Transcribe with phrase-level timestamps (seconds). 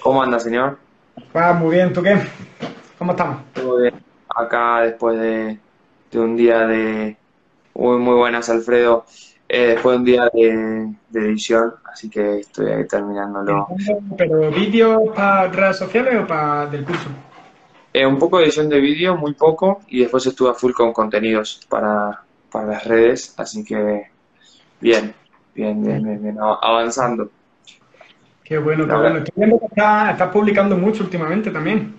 [0.00, 0.78] ¿Cómo anda, señor?
[1.36, 2.16] Va muy bien, ¿tú qué?
[2.98, 3.42] ¿Cómo estamos?
[3.52, 3.94] Todo bien.
[4.34, 5.58] Acá después de,
[6.10, 7.16] de un día de...
[7.74, 9.04] Muy, muy buenas, Alfredo.
[9.48, 13.68] Eh, después de un día de, de edición, así que estoy ahí terminándolo.
[14.16, 17.08] ¿Pero vídeos para redes sociales o para del curso?
[17.92, 20.92] Eh, un poco de edición de vídeo, muy poco, y después estuve a full con
[20.94, 24.10] contenidos para, para las redes, así que
[24.80, 25.14] bien,
[25.54, 27.30] bien, bien, bien, bien, avanzando.
[28.44, 29.18] Qué bueno, qué bueno.
[29.18, 31.94] Estoy viendo que estás, estás publicando mucho últimamente también.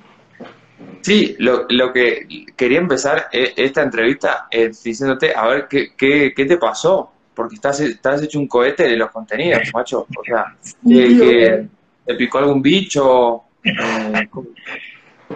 [1.01, 2.25] Sí, lo, lo que
[2.55, 7.11] quería empezar eh, esta entrevista eh, diciéndote, a ver, ¿qué, qué, qué te pasó?
[7.33, 10.07] Porque estás, estás hecho un cohete de los contenidos, macho.
[10.15, 10.45] O sea,
[10.87, 11.67] que,
[12.05, 13.43] te picó algún bicho.
[13.63, 14.27] eh,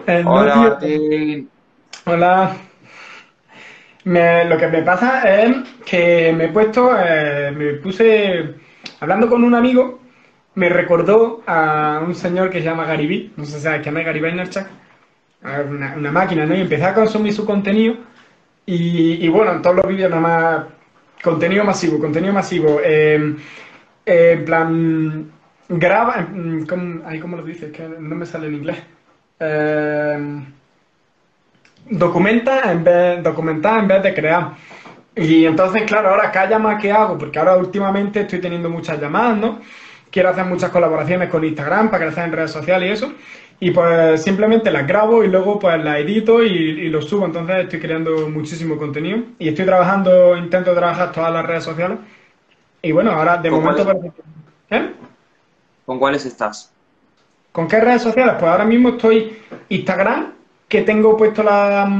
[0.06, 0.56] Eh, hola.
[0.56, 1.50] Martín.
[2.06, 2.56] Hola.
[4.04, 8.54] Me- lo que me pasa es que me he puesto, eh, me puse,
[9.00, 10.00] hablando con un amigo,
[10.58, 14.04] me recordó a un señor que se llama Garibí, no sé si sabes quién es
[14.04, 14.66] Gary Vaynerchuk,
[15.44, 16.56] a una, una máquina, ¿no?
[16.56, 17.94] Y empecé a consumir su contenido
[18.66, 20.64] y, y bueno, en todos los vídeos nada más,
[21.22, 23.36] contenido masivo, contenido masivo, eh,
[24.04, 25.30] en plan,
[25.68, 27.70] graba, mm, ¿cómo, ay, ¿cómo lo dices?
[27.70, 28.78] Que no me sale en inglés.
[29.38, 30.42] Eh,
[31.90, 34.54] documenta en vez, documentar en vez de crear.
[35.14, 39.38] Y entonces, claro, ahora cada llamada que hago, porque ahora últimamente estoy teniendo muchas llamadas,
[39.38, 39.60] ¿no?
[40.10, 43.12] Quiero hacer muchas colaboraciones con Instagram para crecer en redes sociales y eso.
[43.60, 47.26] Y pues simplemente las grabo y luego pues las edito y, y los subo.
[47.26, 49.18] Entonces estoy creando muchísimo contenido.
[49.38, 51.98] Y estoy trabajando, intento trabajar todas las redes sociales.
[52.82, 54.12] Y bueno, ahora de ¿Con momento parece
[54.70, 54.92] ¿Eh?
[55.84, 56.72] ¿Con cuáles estás?
[57.50, 58.36] ¿Con qué redes sociales?
[58.38, 60.32] Pues ahora mismo estoy Instagram,
[60.68, 61.90] que tengo puesto la,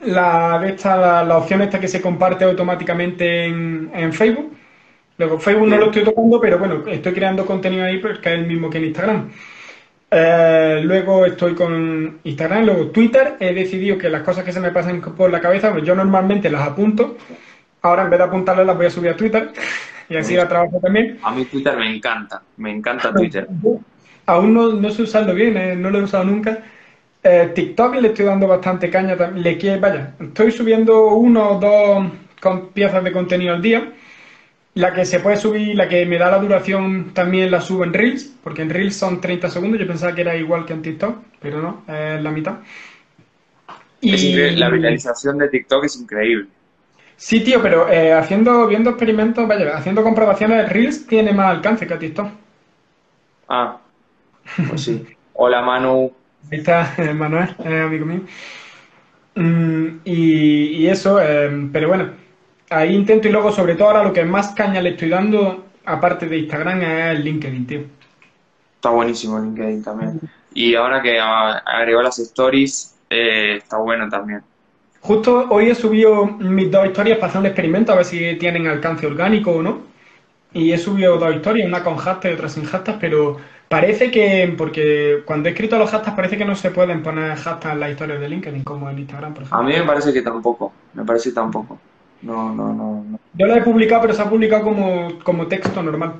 [0.00, 4.52] la, esta, la, la opción esta que se comparte automáticamente en, en Facebook.
[5.22, 8.44] Luego Facebook no lo estoy tocando, pero bueno, estoy creando contenido ahí porque es el
[8.44, 9.30] mismo que en Instagram.
[10.10, 13.36] Eh, luego estoy con Instagram, luego Twitter.
[13.38, 16.50] He decidido que las cosas que se me pasan por la cabeza, pues yo normalmente
[16.50, 17.16] las apunto.
[17.82, 19.52] Ahora en vez de apuntarlas las voy a subir a Twitter
[20.08, 21.20] y así la trabajo también.
[21.22, 23.46] A mí Twitter me encanta, me encanta Twitter.
[24.26, 26.64] Aún no, no sé usarlo bien, eh, no lo he usado nunca.
[27.22, 29.14] Eh, TikTok le estoy dando bastante caña.
[29.36, 33.92] Le quiero, vaya, estoy subiendo uno o dos con piezas de contenido al día.
[34.74, 37.92] La que se puede subir, la que me da la duración, también la subo en
[37.92, 39.78] Reels, porque en Reels son 30 segundos.
[39.78, 42.58] Yo pensaba que era igual que en TikTok, pero no, es la mitad.
[44.00, 46.50] Y la viralización de TikTok es increíble.
[47.16, 51.96] sí, tío, pero eh, haciendo, viendo experimentos, vaya, haciendo comprobaciones, Reels tiene más alcance que
[51.96, 52.28] TikTok.
[53.48, 53.80] Ah,
[54.68, 55.06] pues sí.
[55.34, 56.12] Hola, Manu.
[56.50, 58.22] Ahí está Manuel, eh, amigo mío.
[59.34, 62.12] Mm, y, y eso, eh, pero bueno,
[62.72, 66.26] ahí intento y luego sobre todo ahora lo que más caña le estoy dando, aparte
[66.26, 67.80] de Instagram, es el LinkedIn, tío.
[68.76, 70.20] Está buenísimo LinkedIn también.
[70.54, 74.42] Y ahora que agregó las stories, eh, está bueno también.
[75.00, 78.66] Justo hoy he subido mis dos historias para hacer un experimento, a ver si tienen
[78.66, 79.82] alcance orgánico o no.
[80.52, 84.54] Y he subido dos historias, una con hashtag y otra sin hashtag, pero parece que,
[84.58, 87.90] porque cuando he escrito los hashtags parece que no se pueden poner hashtags en las
[87.92, 89.68] historias de LinkedIn, como en Instagram, por A ejemplo.
[89.68, 90.72] mí me parece que tampoco.
[90.92, 91.78] Me parece que tampoco.
[92.22, 93.20] No, no, no, no.
[93.34, 96.14] Yo la he publicado, pero se ha publicado como, como texto normal.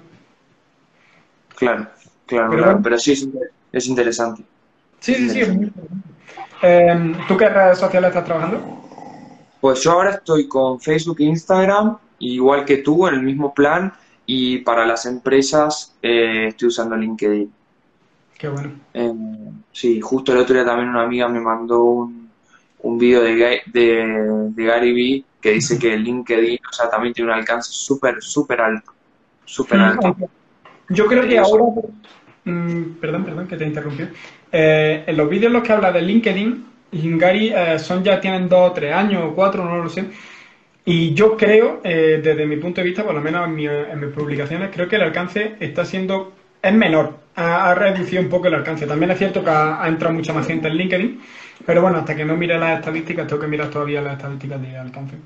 [1.57, 1.87] Claro,
[2.27, 2.81] claro, Pero claro.
[2.83, 4.43] Pero sí es, inter- es interesante.
[5.01, 5.73] Sí, sí, sí.
[6.63, 8.61] Eh, ¿tú qué redes sociales estás trabajando?
[9.61, 13.93] Pues yo ahora estoy con Facebook e Instagram, igual que tú, en el mismo plan.
[14.27, 17.53] Y para las empresas eh, estoy usando LinkedIn.
[18.39, 18.71] Qué bueno.
[18.95, 19.13] Eh,
[19.73, 22.29] sí, justo el otro día también una amiga me mandó un,
[22.81, 27.33] un video de, de, de Gary Vee que dice que LinkedIn, o sea, también tiene
[27.33, 28.93] un alcance súper, súper alto.
[29.45, 30.17] Súper alto.
[30.89, 31.65] Yo creo que ahora,
[32.45, 34.05] mm, perdón, perdón, que te interrumpí.
[34.53, 36.67] Eh, en los vídeos en los que habla de LinkedIn,
[37.19, 40.07] Gary eh, son ya tienen dos o tres años o cuatro, no lo sé.
[40.85, 44.01] Y yo creo, eh, desde mi punto de vista, por lo menos en, mi- en
[44.01, 48.49] mis publicaciones, creo que el alcance está siendo, es menor, ha, ha reducido un poco
[48.49, 48.87] el alcance.
[48.87, 51.21] También es cierto que ha, ha entrado mucha más gente en LinkedIn,
[51.67, 54.77] pero bueno, hasta que no mire las estadísticas, tengo que mirar todavía las estadísticas de
[54.79, 55.17] alcance.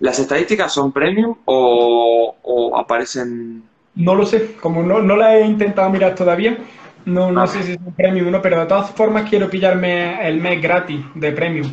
[0.00, 3.62] ¿Las estadísticas son premium o, o aparecen?
[3.94, 6.58] No lo sé, como no, no la he intentado mirar todavía,
[7.06, 7.46] no, no Ah.
[7.46, 10.60] sé si es un premium o no, pero de todas formas quiero pillarme el mes
[10.60, 11.72] gratis de premium.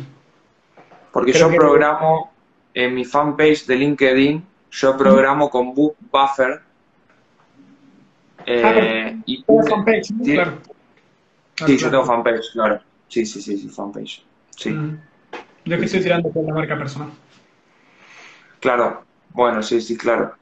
[1.12, 2.32] Porque Creo yo programo
[2.72, 6.60] en mi fanpage de LinkedIn, yo programo con Book Buffer.
[8.46, 10.24] eh, Ah, pero- y Tengo fanpage, ¿no?
[10.24, 10.32] Sí.
[10.34, 10.52] Claro.
[11.66, 12.80] Sí, yo tengo fanpage, claro.
[13.08, 14.26] Sí, sí, sí, sí, fanpage.
[14.56, 14.96] Sí, Mm.
[15.66, 17.10] Yo que estoy tirando por la marca personal.
[18.60, 19.04] claro.
[19.28, 20.34] Bueno, sí, sí, claro.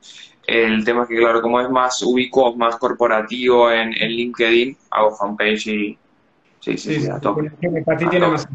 [0.43, 5.17] El tema es que, claro, como es más ubicuo, más corporativo en, en LinkedIn, hago
[5.17, 5.99] fanpage y...
[6.61, 7.50] Sí, sí, sí, a tope.
[7.85, 8.47] Para ti tiene más.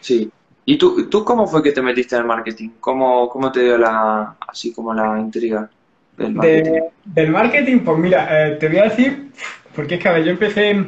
[0.00, 0.30] Sí.
[0.64, 2.70] ¿Y tú, tú cómo fue que te metiste en el marketing?
[2.80, 5.70] ¿Cómo, cómo te dio la, así como la intriga
[6.16, 6.72] del marketing?
[6.72, 9.30] De- del marketing, pues mira, eh, te voy a decir,
[9.74, 10.84] porque es que a ver, yo empecé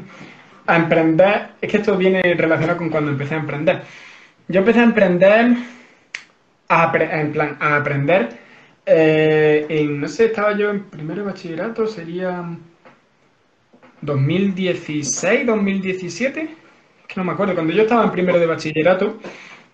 [0.75, 3.82] a emprender, es que esto viene relacionado con cuando empecé a emprender.
[4.49, 5.56] Yo empecé a emprender,
[6.69, 8.38] a, en plan, a aprender,
[8.87, 12.44] eh, no sé, estaba yo en primero de bachillerato, sería
[14.02, 16.49] 2016, 2017,
[17.06, 19.19] que no me acuerdo, cuando yo estaba en primero de bachillerato,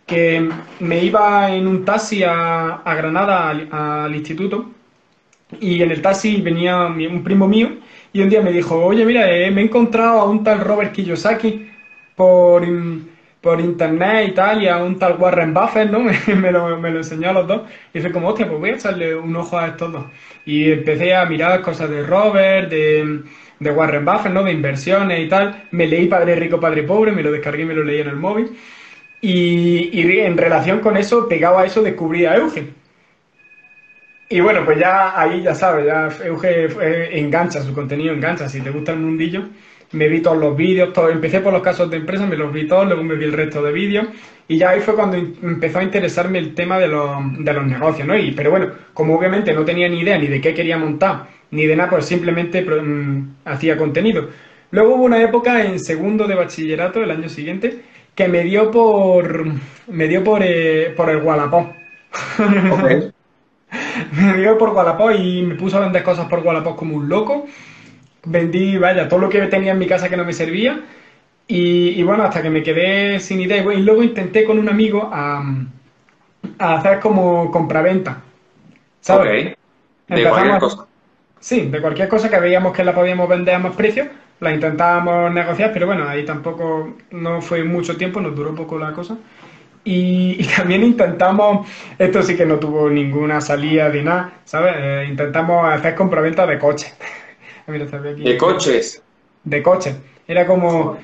[0.06, 0.48] que
[0.80, 4.70] me iba en un taxi a, a Granada al- al instituto.
[5.60, 7.70] Y en el taxi venía un primo mío
[8.16, 10.90] y un día me dijo, oye, mira, eh, me he encontrado a un tal Robert
[10.92, 11.70] Kiyosaki
[12.14, 12.66] por,
[13.42, 16.00] por internet y tal, y a un tal Warren Buffett, ¿no?
[16.00, 17.62] Me, me lo, me lo enseñó a los dos.
[17.92, 20.06] Y fue como, hostia, pues voy a echarle un ojo a estos dos.
[20.46, 23.20] Y empecé a mirar cosas de Robert, de,
[23.60, 24.42] de Warren Buffett, ¿no?
[24.44, 25.64] De inversiones y tal.
[25.70, 28.16] Me leí Padre Rico, Padre Pobre, me lo descargué y me lo leí en el
[28.16, 28.56] móvil.
[29.20, 32.74] Y, y en relación con eso, pegado a eso, descubrí a Eugen.
[34.28, 38.48] Y bueno, pues ya ahí ya sabes, ya Euge eh, engancha, su contenido engancha.
[38.48, 39.44] Si te gusta el mundillo,
[39.92, 42.66] me vi todos los vídeos, todo, empecé por los casos de empresa, me los vi
[42.66, 44.08] todos, luego me vi el resto de vídeos.
[44.48, 47.08] Y ya ahí fue cuando empezó a interesarme el tema de los,
[47.38, 48.16] de los negocios, ¿no?
[48.18, 51.66] Y, pero bueno, como obviamente no tenía ni idea ni de qué quería montar, ni
[51.66, 54.28] de nada, pues simplemente pro- mm, hacía contenido.
[54.72, 57.82] Luego hubo una época en segundo de bachillerato, el año siguiente,
[58.14, 59.46] que me dio por,
[59.88, 61.68] me dio por, eh, por el Wallapop.
[62.68, 62.86] Ok.
[64.12, 67.46] Me dio por Wallapop y me puso a vender cosas por Wallapop como un loco.
[68.24, 70.80] Vendí, vaya, todo lo que tenía en mi casa que no me servía.
[71.48, 73.58] Y, y bueno, hasta que me quedé sin idea.
[73.74, 75.42] Y luego intenté con un amigo a,
[76.58, 78.22] a hacer como compraventa.
[79.00, 79.52] ¿Sabes?
[79.52, 79.58] Ok.
[80.08, 80.86] De Empezamos cualquier cosa.
[81.40, 84.08] Sí, de cualquier cosa que veíamos que la podíamos vender a más precio,
[84.40, 88.92] la intentábamos negociar, pero bueno, ahí tampoco no fue mucho tiempo, nos duró poco la
[88.92, 89.16] cosa.
[89.86, 94.74] Y, y también intentamos, esto sí que no tuvo ninguna salida de nada, ¿sabes?
[94.76, 96.92] Eh, intentamos hacer compraventa de coches.
[97.68, 98.24] Mira, aquí.
[98.24, 99.00] De coches.
[99.44, 99.96] De coches.
[100.26, 100.98] Era como,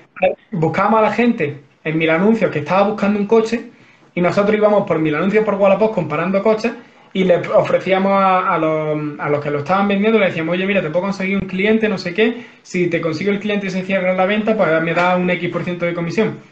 [0.50, 3.70] buscábamos a la gente en mil anuncios que estaba buscando un coche
[4.16, 6.72] y nosotros íbamos por mil anuncios por Wallapop comparando coches
[7.12, 10.66] y le ofrecíamos a, a los, a los que lo estaban vendiendo, le decíamos, oye,
[10.66, 13.70] mira, te puedo conseguir un cliente, no sé qué, si te consigo el cliente y
[13.70, 16.51] se cierra la venta, pues me da un X% de comisión.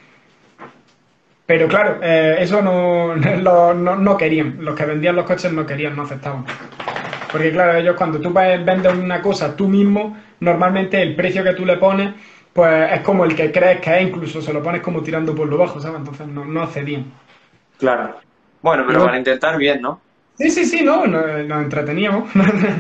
[1.50, 3.12] Pero claro, eh, eso no,
[3.46, 6.44] lo- no, no querían, los que vendían los coches no querían, no aceptaban.
[7.32, 11.54] Porque claro, ellos cuando tú ve- vendes una cosa tú mismo, normalmente el precio que
[11.54, 12.14] tú le pones,
[12.52, 15.48] pues es como el que crees que es, incluso se lo pones como tirando por
[15.48, 15.98] lo bajo, ¿sabes?
[15.98, 17.06] Entonces no, no accedían.
[17.78, 18.20] Claro.
[18.62, 20.00] Bueno, pero para intentar bien, ¿no?
[20.38, 22.30] Sí, sí, sí, no, nos, nos entreteníamos.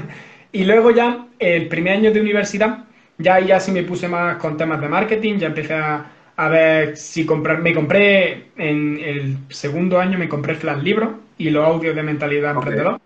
[0.52, 2.84] y luego ya, el primer año de universidad,
[3.18, 6.04] ya ahí ya sí me puse más con temas de marketing, ya empecé a,
[6.40, 11.50] a ver si comprar, me compré en el segundo año, me compré Flash Libros y
[11.50, 12.56] los audios de mentalidad Ok.
[12.56, 12.98] emprendedor.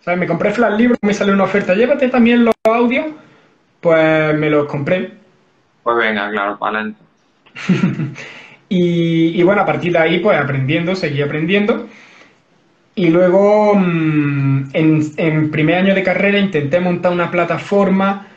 [0.00, 0.20] ¿Sabes?
[0.20, 3.06] Me compré Flash Libros, me salió una oferta, llévate también los audios,
[3.80, 5.12] pues me los compré.
[5.84, 7.04] Pues venga, claro, para adelante.
[8.68, 11.88] Y, y bueno, a partir de ahí, pues aprendiendo, seguí aprendiendo.
[12.94, 18.28] Y luego, mm, en, en primer año de carrera, intenté montar una plataforma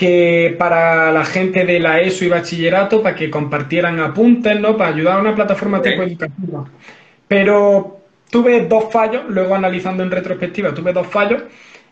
[0.00, 4.74] que para la gente de la ESO y bachillerato, para que compartieran apuntes, ¿no?
[4.74, 5.84] Para ayudar a una plataforma Ok.
[5.84, 6.64] tipo educativa.
[7.28, 11.42] Pero tuve dos fallos, luego analizando en retrospectiva, tuve dos fallos.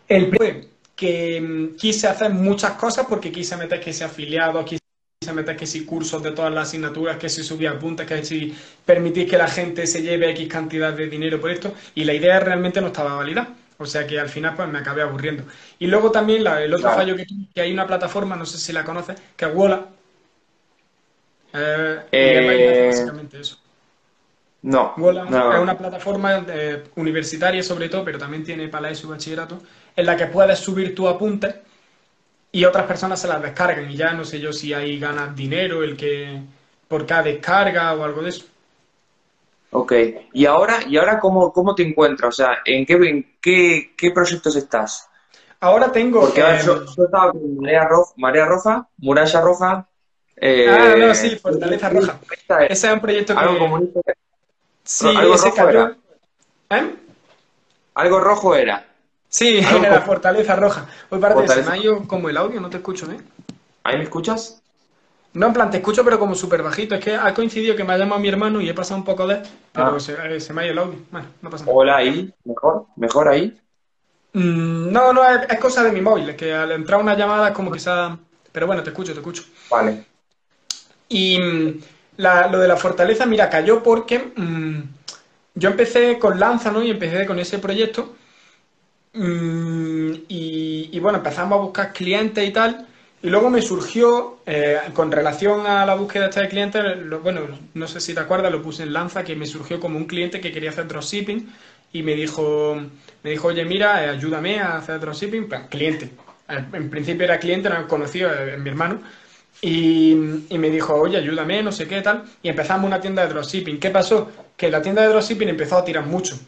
[0.07, 4.65] El primero fue que mm, quise hacer muchas cosas porque quise meter que sea afiliado,
[4.65, 4.81] quise
[5.33, 9.29] meter que si cursos de todas las asignaturas, que si subía apuntes, que si permitir
[9.29, 12.81] que la gente se lleve X cantidad de dinero por esto, y la idea realmente
[12.81, 13.55] no estaba válida.
[13.81, 15.43] O sea que al final pues me acabé aburriendo.
[15.79, 16.97] Y luego también la- el otro Claro.
[16.97, 19.87] fallo que que hay una plataforma, no sé si la conoces, que es Wola.
[21.53, 23.57] Eh, Eh, básicamente- eso.
[24.61, 24.93] No.
[24.97, 25.53] Wola no.
[25.53, 29.61] es una plataforma eh, universitaria sobre todo, pero también tiene para la ESO bachillerato,
[29.95, 31.55] en la que puedes subir tus apuntes
[32.51, 35.83] y otras personas se las descargan y ya no sé yo si ahí ganas dinero
[35.83, 36.41] el que
[36.89, 38.45] por cada descarga o algo de eso.
[39.71, 39.93] Ok.
[40.33, 42.29] ¿Y ahora, y ahora cómo, cómo te encuentras?
[42.29, 45.07] O sea, ¿en qué, en qué, qué proyectos estás?
[45.59, 46.21] Ahora tengo...
[46.21, 49.87] Porque eh, yo, yo estaba con Marea Roja, Marea Roja, Muralla Roja.
[50.37, 52.19] eh, Ah, no, sí, Fortaleza Roja.
[52.69, 53.39] ese es un proyecto que...
[53.39, 53.99] Algo comunista.
[54.83, 55.95] Sí, algo ese rojo cayó...
[56.71, 56.95] ¿Eh?
[57.95, 58.85] Algo rojo era.
[59.27, 60.87] Sí, Algo la Fortaleza Roja.
[61.09, 61.69] Fortaleza.
[61.69, 63.17] me ha ido como el audio, no te escucho, ¿eh?
[63.83, 64.58] ¿Ahí me escuchas?
[65.33, 66.95] No, en plan, te escucho, pero como súper bajito.
[66.95, 69.27] Es que ha coincidido que me ha llamado mi hermano y he pasado un poco
[69.27, 69.41] de...
[69.71, 69.99] Pero Ah.
[69.99, 70.99] se, eh, se me ha ido el audio.
[71.11, 71.77] Bueno, no pasa nada.
[71.77, 72.33] Hola, ahí.
[72.43, 73.55] Mejor, mejor ahí.
[74.33, 77.53] Mm, no, no, es, cosa de mi móvil, es que al entrar una llamada es
[77.53, 78.17] como quizá...
[78.51, 79.43] Pero bueno, te escucho, te escucho.
[79.69, 80.05] Vale.
[81.07, 81.81] Y mm,
[82.17, 84.81] lo de la fortaleza, mira, cayó porque mm,
[85.55, 86.83] yo empecé con Lanza, ¿no?
[86.83, 88.15] Y empecé con ese proyecto.
[89.13, 92.87] y, bueno, empezamos a buscar clientes y tal.
[93.21, 96.81] Y luego me surgió, eh, con relación a la búsqueda de clientes,
[97.21, 97.41] bueno,
[97.73, 100.39] no sé si te acuerdas, lo puse en Lanza, que me surgió como un cliente
[100.39, 101.51] que quería hacer dropshipping
[101.91, 102.77] y me dijo,
[103.23, 106.11] me dijo, oye, mira, eh, ayúdame a hacer dropshipping, pues, cliente.
[106.47, 109.01] En principio era cliente, no conocido, es mi hermano.
[109.61, 112.23] Y, me dijo, oye, ayúdame, no sé qué, tal.
[112.41, 113.79] Y empezamos una tienda de dropshipping.
[113.79, 114.31] ¿Qué pasó?
[114.55, 116.39] Que la tienda de dropshipping empezó a tirar mucho.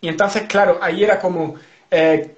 [0.00, 1.54] Y entonces, claro, ahí era como
[1.90, 2.34] eh,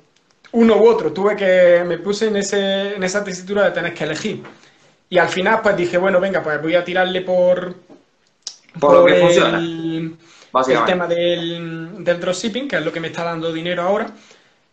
[0.53, 1.13] uno u otro.
[1.13, 4.43] Tuve que, me puse en, ese, en esa tesitura de tener que elegir.
[5.11, 7.75] Y al final, pues dije, bueno, venga, pues voy a tirarle por...
[8.79, 13.23] Por, lo que funciona el tema del, del dropshipping, que es lo que me está
[13.23, 14.07] dando dinero ahora,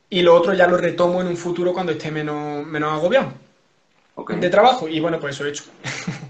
[0.10, 3.34] y lo otro ya lo retomo en un futuro cuando esté menos, menos agobiado
[4.28, 4.88] de trabajo.
[4.88, 5.64] Y bueno, pues eso he hecho.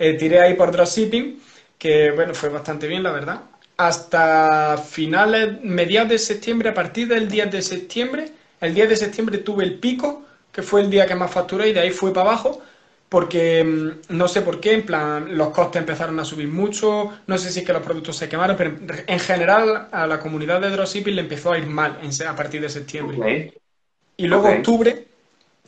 [0.00, 1.42] Eh, tiré ahí por dropshipping,
[1.76, 3.40] que bueno, fue bastante bien, la verdad.
[3.76, 9.38] Hasta finales, mediados de septiembre, a partir del 10 de septiembre, el 10 de septiembre
[9.38, 12.30] tuve el pico, que fue el día que más facturé, y de ahí fue para
[12.30, 12.62] abajo
[13.08, 17.38] porque mm, no sé por qué, en plan, los costes empezaron a subir mucho, no
[17.38, 20.70] sé si es que los productos se quemaron, pero en general a la comunidad de
[20.70, 23.54] dropshipping le empezó a ir mal a partir de septiembre.
[24.16, 25.06] Y luego octubre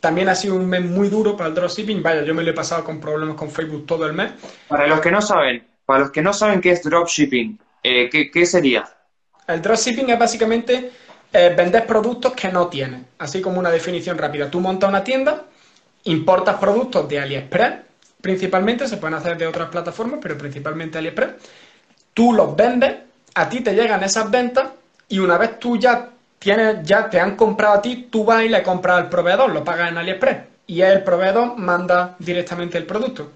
[0.00, 2.54] también ha sido un mes muy duro para el dropshipping, vaya, yo me lo he
[2.54, 4.32] pasado con problemas con Facebook todo el mes.
[4.68, 8.47] Para los que no saben, para los que no saben qué es dropshipping, eh, ¿qué,
[8.47, 8.88] sería?
[9.47, 10.90] El dropshipping es básicamente
[11.32, 14.50] eh, vender productos que no tienes, así como una definición rápida.
[14.50, 15.44] Tú montas una tienda
[16.04, 17.75] importas productos de AliExpress,
[18.20, 21.30] principalmente, se pueden hacer de otras plataformas, pero principalmente AliExpress.
[22.14, 22.96] Tú los vendes,
[23.34, 24.70] a ti te llegan esas ventas
[25.08, 28.49] y una vez tú ya tienes, ya te han comprado a ti, tú vas y
[28.49, 33.30] le compras al proveedor, lo pagas en AliExpress y el proveedor manda directamente el producto.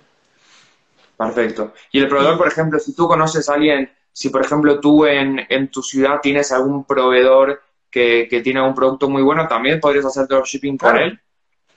[1.16, 1.72] Perfecto.
[1.92, 5.46] Y el proveedor, por ejemplo, si tú conoces a alguien, si por ejemplo tú en,
[5.48, 7.62] en tu ciudad tienes algún proveedor
[7.94, 11.20] que, que, tiene un producto muy bueno, también podrías hacer dropshipping con él.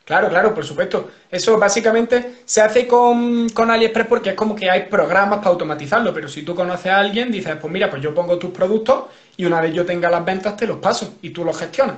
[0.03, 1.11] Claro, claro, por supuesto.
[1.29, 6.11] Eso básicamente se hace con, con, AliExpress porque es como que hay programas para automatizarlo,
[6.15, 9.03] pero si tú conoces a alguien, dices, pues mira, pues yo pongo tus productos
[9.35, 11.97] y una vez yo tenga las ventas te los paso y tú los gestionas,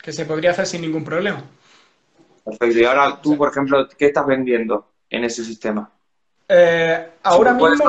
[0.00, 1.42] que se podría hacer sin ningún problema.
[2.44, 2.78] Perfecto.
[2.78, 5.90] Y ahora tú, por ejemplo, ¿qué estás vendiendo en ese sistema?
[6.48, 7.84] Eh, ahora mismo...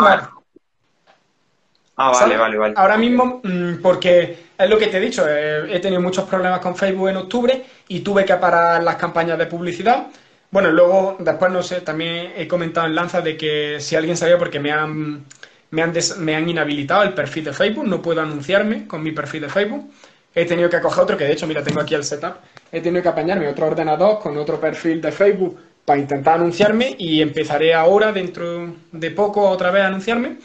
[2.02, 2.74] Ah, vale, vale, vale.
[2.78, 6.60] Ahora mismo, mm, porque es lo que te he dicho, eh, he tenido muchos problemas
[6.60, 10.08] con Facebook en octubre y tuve que parar las campañas de publicidad.
[10.52, 14.38] Bueno, luego, después, no sé, también he comentado en Lanza de que si alguien sabía,
[14.38, 15.24] porque me han,
[15.72, 19.44] me han, me han inhabilitado el perfil de Facebook, no puedo anunciarme con mi perfil
[19.44, 19.90] de Facebook.
[20.36, 22.36] He tenido que coger otro, que de hecho, mira, tengo aquí el setup.
[22.72, 27.22] He tenido que apañarme otro ordenador con otro perfil de Facebook para intentar anunciarme y
[27.22, 30.38] empezaré ahora, dentro de poco, otra vez a anunciarme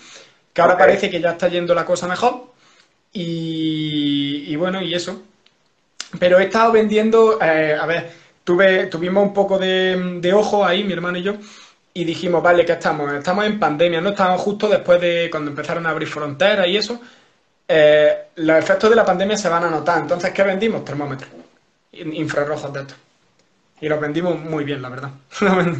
[0.54, 2.53] que ahora parece que ya está yendo la cosa mejor.
[3.16, 5.22] Y, bueno, y eso.
[6.18, 8.10] Pero he estado vendiendo, eh, a ver,
[8.44, 11.34] tuve, tuvimos un poco de, ojo ahí, mi hermano y yo,
[11.94, 13.12] y dijimos, vale, ¿qué estamos?
[13.12, 14.10] Estamos en pandemia, ¿no?
[14.10, 17.00] Estamos justo después de cuando empezaron a abrir fronteras y eso.
[17.66, 20.02] Eh, los efectos de la pandemia se van a notar.
[20.02, 20.84] Entonces, ¿qué vendimos?
[20.84, 21.30] Termómetros
[21.92, 22.96] infrarrojos de estos.
[23.80, 25.10] Y los vendimos muy bien, la verdad.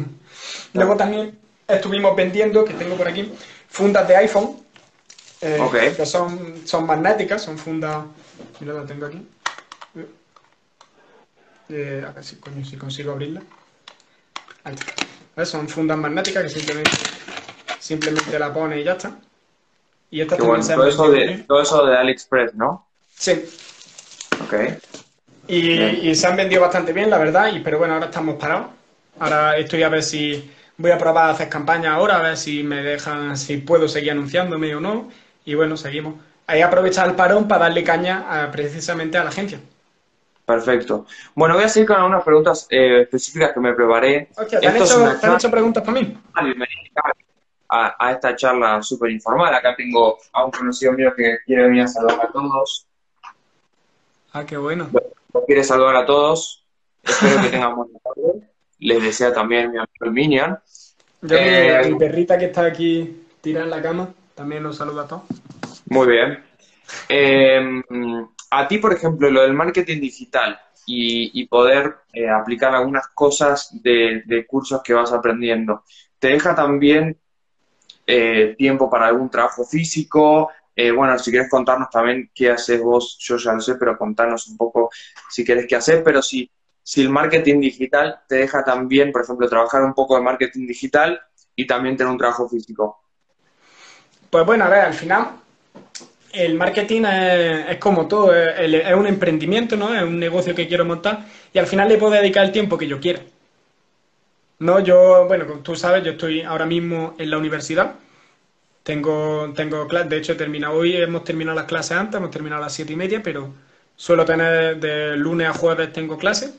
[0.73, 1.37] Luego también
[1.67, 3.31] estuvimos vendiendo, que tengo por aquí,
[3.67, 4.57] fundas de iPhone,
[5.45, 8.05] eh, que son, son magnéticas, son fundas.
[8.59, 9.27] Mira, la tengo aquí.
[11.69, 13.41] Eh, a ver si, si consigo abrirla.
[14.63, 16.91] Ahí Son fundas magnéticas que simplemente,
[17.79, 19.15] simplemente la pone y ya está.
[20.09, 22.87] Y esta también se todo, eso de, todo eso de AliExpress, ¿no?
[23.15, 23.45] Sí.
[24.43, 24.53] Ok.
[25.47, 28.67] Y, y, se han vendido bastante bien, la verdad, y, pero bueno, ahora estamos parados.
[29.19, 32.63] Ahora estoy a ver si voy a probar a hacer campaña ahora, a ver si
[32.63, 35.09] me dejan, si puedo seguir anunciándome o no.
[35.45, 36.15] Y bueno, seguimos.
[36.47, 39.59] Ahí aprovechar el parón para darle caña precisamente a la agencia.
[40.45, 41.07] Perfecto.
[41.33, 44.29] Bueno, voy a seguir con algunas preguntas eh, específicas que me preparé.
[44.49, 46.17] ¿te, han hecho, preguntas para mí?
[47.67, 49.53] A, a esta charla súper informal.
[49.55, 52.85] Acá tengo a un conocido mío que quiere venir a saludar a todos.
[54.33, 54.89] Ah, qué bueno.
[55.47, 56.63] quiere saludar a todos.
[57.03, 58.47] Espero que tengan buena tarde.
[58.79, 60.59] Les desea también mi amigo Minion.
[61.21, 64.13] Yo eh, mi perrita que está aquí tirada en la cama.
[64.35, 65.23] También los saludo a todos.
[65.87, 66.43] Muy bien.
[67.09, 67.81] Eh,
[68.51, 74.45] a ti, por ejemplo, lo del marketing digital y, poder eh, aplicar algunas cosas de,
[74.47, 75.83] cursos que vas aprendiendo,
[76.19, 77.17] ¿te deja también
[78.05, 80.49] eh, tiempo para algún trabajo físico?
[80.75, 84.47] Eh, bueno, si quieres contarnos también qué haces vos, yo ya lo sé, pero contarnos
[84.47, 84.89] un poco
[85.29, 86.51] si quieres qué hacer, pero si,
[86.83, 91.19] si el marketing digital te deja también, por ejemplo, trabajar un poco de marketing digital
[91.55, 93.04] y también tener un trabajo físico.
[94.29, 95.27] Pues bueno, a ver, al final
[96.35, 99.93] el marketing es, como todo, es, un emprendimiento, ¿no?
[99.95, 102.87] Es un negocio que quiero montar y al final le puedo dedicar el tiempo que
[102.87, 103.21] yo quiera.
[104.59, 107.95] No, yo, bueno, como tú sabes, yo estoy ahora mismo en la universidad.
[108.83, 112.61] Tengo, tengo clases, de hecho he terminado hoy, hemos terminado las clases antes, hemos terminado
[112.61, 113.53] a las siete y media, pero
[113.95, 116.53] suelo tener de lunes a jueves tengo clases.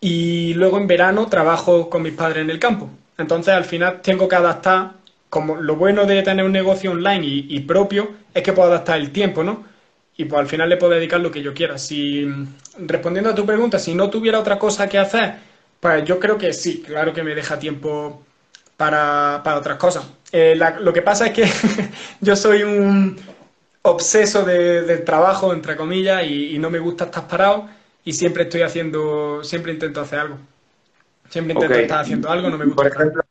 [0.00, 2.90] Y luego en verano trabajo con mis padres en el campo.
[3.18, 4.92] Entonces al final tengo que adaptar
[5.36, 9.12] como lo bueno de tener un negocio online y, propio es que puedo adaptar el
[9.12, 9.66] tiempo, ¿no?
[10.16, 11.76] Y pues al final le puedo dedicar lo que yo quiera.
[11.76, 12.26] Si,
[12.78, 15.34] respondiendo a tu pregunta, si no tuviera otra cosa que hacer,
[15.78, 18.22] pues yo creo que sí, claro que me deja tiempo
[18.78, 20.06] para, otras cosas.
[20.32, 21.44] Eh, lo que pasa es que
[22.22, 23.18] yo soy un
[23.82, 27.68] obseso del trabajo, entre comillas, y, no me gusta estar parado
[28.06, 30.38] y siempre estoy haciendo, siempre intento hacer algo.
[31.28, 32.84] Siempre intento estar haciendo algo, no me gusta.
[32.84, 33.25] Por por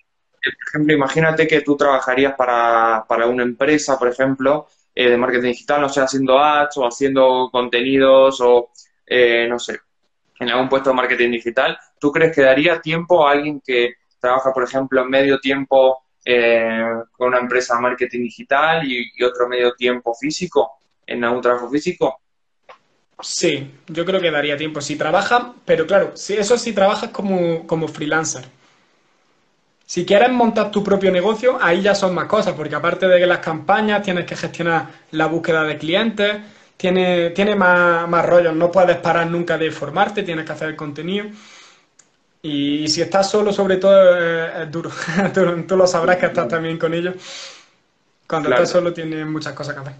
[0.75, 5.89] ejemplo, imagínate que tú trabajarías para, una empresa, por ejemplo, eh, de marketing digital, no
[5.89, 8.71] sé, haciendo ads o haciendo contenidos o,
[9.05, 9.79] eh, no sé,
[10.39, 11.77] en algún puesto de marketing digital.
[11.99, 16.83] ¿Tú crees que daría tiempo a alguien que trabaja, por ejemplo, en medio tiempo eh,
[17.11, 22.19] con una empresa de marketing digital y, otro medio tiempo físico, en algún trabajo físico?
[23.21, 24.81] Sí, yo creo que daría tiempo.
[24.81, 28.45] Si trabaja, pero claro, si eso sí trabajas como, como freelancer.
[29.85, 33.27] Si quieres montar tu propio negocio, ahí ya son más cosas, porque aparte de que
[33.27, 36.37] las campañas tienes que gestionar la búsqueda de clientes,
[36.75, 40.75] tiene, tiene más, más rollos, no puedes parar nunca de formarte, tienes que hacer el
[40.75, 41.27] contenido.
[42.41, 44.91] Y, si estás solo, sobre todo, es, duro.
[45.67, 47.15] tú, lo sabrás que estás también con ellos.
[48.27, 49.93] Cuando estás solo, tienes muchas cosas que hacer.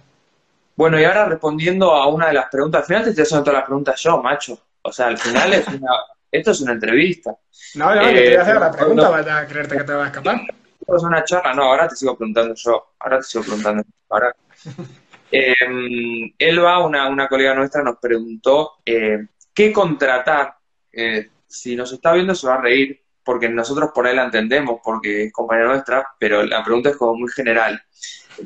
[0.75, 3.59] Bueno, y ahora respondiendo a una de las preguntas, al final te estoy haciendo todas
[3.59, 4.59] las preguntas yo, macho.
[4.81, 5.89] O sea, al final es una,
[6.31, 7.35] esto es una entrevista.
[7.75, 10.03] No, no, te voy a hacer la eh, pregunta, vaya a creerte que te va
[10.03, 10.41] a escapar.
[10.87, 12.93] Es una charla, no, ahora te sigo preguntando yo.
[12.99, 13.83] Ahora te sigo preguntando.
[14.09, 14.35] Ahora.
[15.31, 20.55] Eh, Elba, una, una colega nuestra, nos preguntó eh, qué contratar.
[20.93, 24.79] Eh, si nos está viendo se va a reír, porque nosotros por ahí la entendemos,
[24.81, 27.81] porque es compañera nuestra, pero la pregunta es como muy general.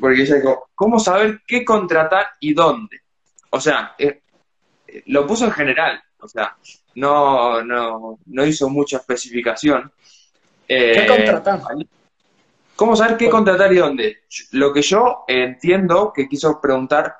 [0.00, 3.02] Porque ella dijo, ¿cómo saber qué contratar y dónde?
[3.50, 3.94] O sea,
[5.06, 6.02] lo puso en general.
[6.18, 6.56] O sea,
[6.94, 9.90] no, no, no hizo mucha especificación.
[10.66, 11.60] ¿Qué eh, contratar?
[12.80, 14.22] ¿Cómo saber qué contratar y dónde?
[14.52, 17.14] Lo que yo entiendo que quiso preguntar,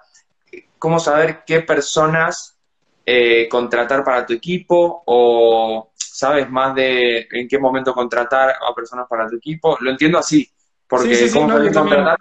[0.78, 2.56] ¿cómo saber qué personas
[3.04, 9.06] eh, contratar para tu equipo o sabes más de en qué momento contratar a personas
[9.06, 9.76] para tu equipo?
[9.80, 10.50] Lo entiendo así,
[10.88, 12.16] porque ¿cómo, contratar,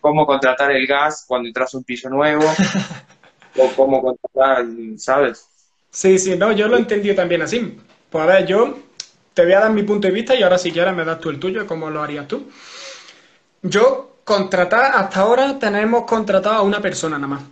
[0.00, 2.44] cómo contratar el gas cuando entras a un piso nuevo
[3.56, 4.64] o cómo contratar,
[4.96, 5.49] ¿sabes?
[5.90, 7.78] Sí, sí, no, yo lo he entendido también así.
[8.08, 8.78] Pues a ver, yo
[9.34, 11.30] te voy a dar mi punto de vista y ahora si quieres me das tú
[11.30, 12.50] el tuyo, ¿cómo lo harías tú?
[13.62, 17.42] Yo contratar, hasta ahora tenemos contratado a una persona nada más.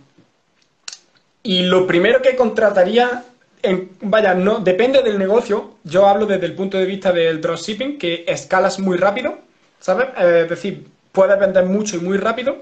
[1.43, 3.23] Y lo primero que contrataría,
[3.61, 7.97] en, vaya, no, depende del negocio, yo hablo desde el punto de vista del dropshipping,
[7.97, 9.39] que escalas muy rápido,
[9.79, 10.07] ¿sabes?
[10.17, 12.57] Eh, es decir, puedes vender mucho y muy rápido.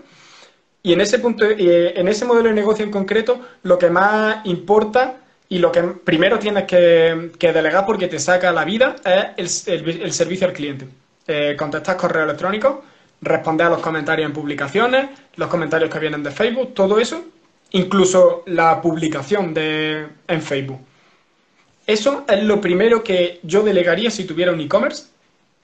[0.84, 4.46] Y en ese punto, eh, en ese modelo de negocio en concreto, lo que más
[4.46, 5.18] importa
[5.50, 8.96] y lo que primero tienes que, delegar porque te saca la vida
[9.38, 10.88] es el, servicio al cliente.
[11.28, 12.84] Eh, contestar correo electrónico,
[13.22, 17.24] responder a los comentarios en publicaciones, los comentarios que vienen de Facebook, todo eso,
[17.72, 20.80] incluso la publicación de, en Facebook.
[21.86, 25.06] Eso es lo primero que yo delegaría si tuviera un e-commerce.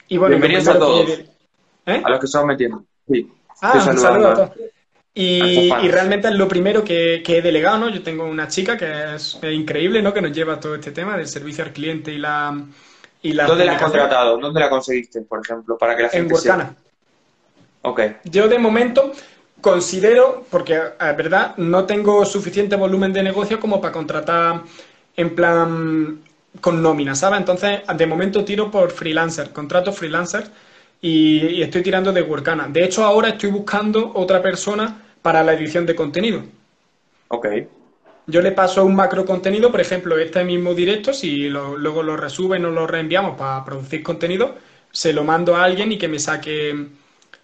[0.08, 1.10] Y bueno, Bienvenidos a todos.
[1.10, 2.02] ¿Eh?
[2.02, 2.84] A los que estamos metiendo.
[3.06, 3.30] Sí.
[3.60, 4.50] Ah, un saludo a todos.
[5.16, 7.88] Y, realmente es lo primero que, he delegado, ¿no?
[7.88, 10.12] Yo tengo una chica que es, increíble, ¿no?
[10.12, 12.60] Que nos lleva todo este tema del servicio al cliente y la...
[13.22, 14.36] Y la ¿Dónde la has contratado?
[14.38, 15.78] ¿Dónde la conseguiste, por ejemplo?
[15.78, 16.74] Para que la gente En Workana.
[17.82, 18.00] Ok.
[18.24, 19.12] Yo de momento
[19.60, 24.62] considero, porque es verdad, no tengo suficiente volumen de negocio como para contratar
[25.16, 26.20] en plan
[26.60, 27.38] con nómina, ¿sabes?
[27.38, 30.50] Entonces, de momento tiro por freelancer, contrato freelancer
[31.00, 32.68] y, y estoy tirando de Workana.
[32.68, 36.42] De hecho, ahora estoy buscando otra persona para la edición de contenido.
[37.28, 37.46] Ok.
[38.26, 42.62] Yo le paso un macro contenido, por ejemplo, este mismo directo, si luego lo resuben
[42.66, 44.54] o lo reenviamos para producir contenido,
[44.92, 46.88] se lo mando a alguien y que me saque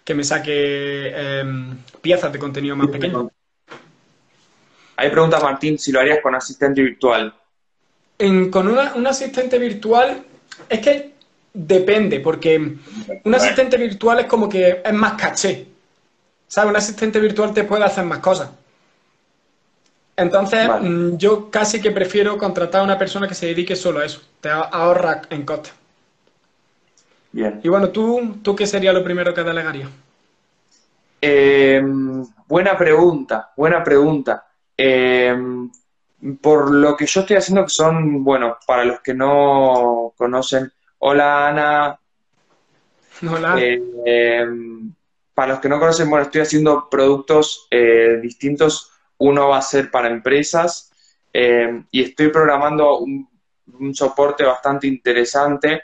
[0.03, 3.25] que me saque em, piezas de contenido más pequeñas.
[4.97, 7.33] Ahí pregunta Martín si lo harías con asistente virtual.
[8.51, 10.23] con un asistente virtual,
[10.69, 11.13] es que
[11.51, 12.75] depende, porque
[13.23, 15.70] un asistente virtual es como que es más caché.
[16.51, 16.69] ¿Sabes?
[16.69, 18.49] Un asistente virtual te puede hacer más cosas.
[20.17, 24.05] Entonces, mm, yo casi que prefiero contratar a una persona que se dedique solo a
[24.05, 24.21] eso.
[24.41, 25.69] Te ahorra en coste.
[27.31, 27.61] Bien.
[27.63, 29.89] Y bueno, ¿tú, ¿tú qué sería lo primero que delegarías?
[31.21, 34.45] Em, buena pregunta, buena pregunta.
[34.75, 35.71] Em,
[36.41, 41.47] por lo que yo estoy haciendo, que son, bueno, para los que no conocen, hola
[41.47, 41.99] Ana.
[43.21, 43.55] Hola.
[43.57, 44.93] Em,
[45.33, 48.91] para los que no conocen, bueno, estoy haciendo productos eh, distintos.
[49.17, 50.89] Uno va a ser para empresas
[51.33, 53.29] y estoy programando un,
[53.79, 55.83] un soporte bastante interesante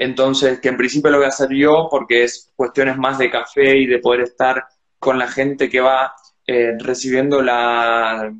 [0.00, 3.76] entonces, que en principio lo voy a hacer yo porque es cuestiones más de café
[3.76, 4.64] y de poder estar
[4.98, 6.14] con la gente que va
[6.46, 8.32] eh, recibiendo la,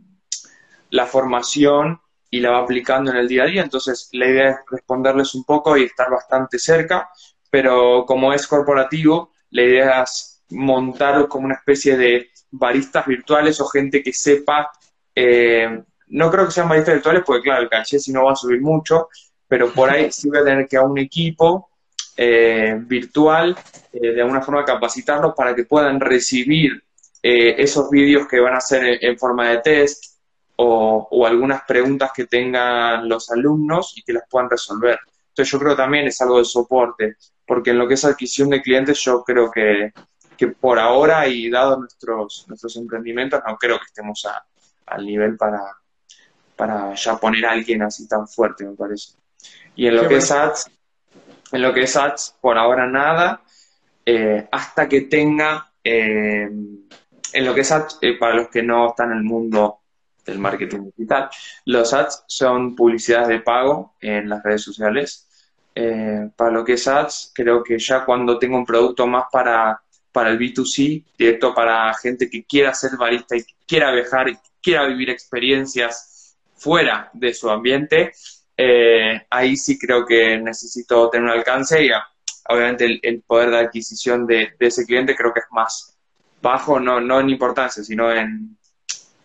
[0.88, 2.00] la formación
[2.31, 3.62] y la va aplicando en el día a día.
[3.62, 7.11] Entonces, la idea es responderles un poco y estar bastante cerca,
[7.50, 13.67] pero como es corporativo, la idea es montar como una especie de baristas virtuales o
[13.67, 14.71] gente que sepa,
[15.15, 18.37] eh, no creo que sean baristas virtuales porque claro, el caché si no va a
[18.37, 19.09] subir mucho,
[19.47, 21.71] pero por ahí sí voy a tener que a un equipo
[22.17, 23.57] eh, virtual,
[23.93, 26.83] eh, de alguna forma capacitarlos para que puedan recibir
[27.23, 30.05] eh, esos vídeos que van a ser en, forma de test
[30.57, 34.99] o, algunas preguntas que tengan los alumnos y que las puedan resolver.
[35.31, 37.16] Entonces yo creo también es algo de soporte,
[37.47, 39.93] porque en lo que es adquisición de clientes yo creo que,
[40.37, 44.27] que por ahora y dado nuestros, nuestros emprendimientos no creo que estemos
[44.87, 45.61] al nivel para,
[46.57, 49.14] para ya poner a alguien así tan fuerte, me parece.
[49.75, 50.71] Y en lo que es ads,
[51.53, 53.43] en lo que es ads, por ahora nada,
[54.05, 56.49] eh, hasta que tenga, eh,
[57.33, 59.80] en lo que es ads, eh, para los que no están en el mundo
[60.24, 61.30] del marketing digital,
[61.66, 65.26] los ads son publicidades de pago en las redes sociales.
[66.37, 69.80] para lo que es ads, creo que ya cuando tengo un producto más para,
[70.12, 74.87] para el B2C, directo para gente que quiera ser barista y quiera viajar y quiera
[74.87, 78.12] vivir experiencias fuera de su ambiente,
[78.56, 81.90] eh, ahí sí creo que necesito tener un alcance y
[82.48, 85.96] obviamente el, poder de adquisición de, ese cliente creo que es más
[86.42, 88.59] bajo, no, no en importancia, sino en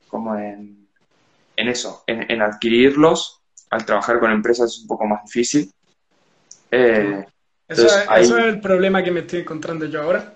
[0.08, 0.85] como en,
[1.56, 3.42] en eso, en, adquirirlos.
[3.72, 5.72] Al trabajar con empresas es un poco más difícil.
[6.72, 7.26] Eh,
[7.68, 10.34] eso, es, el problema que me estoy encontrando yo ahora.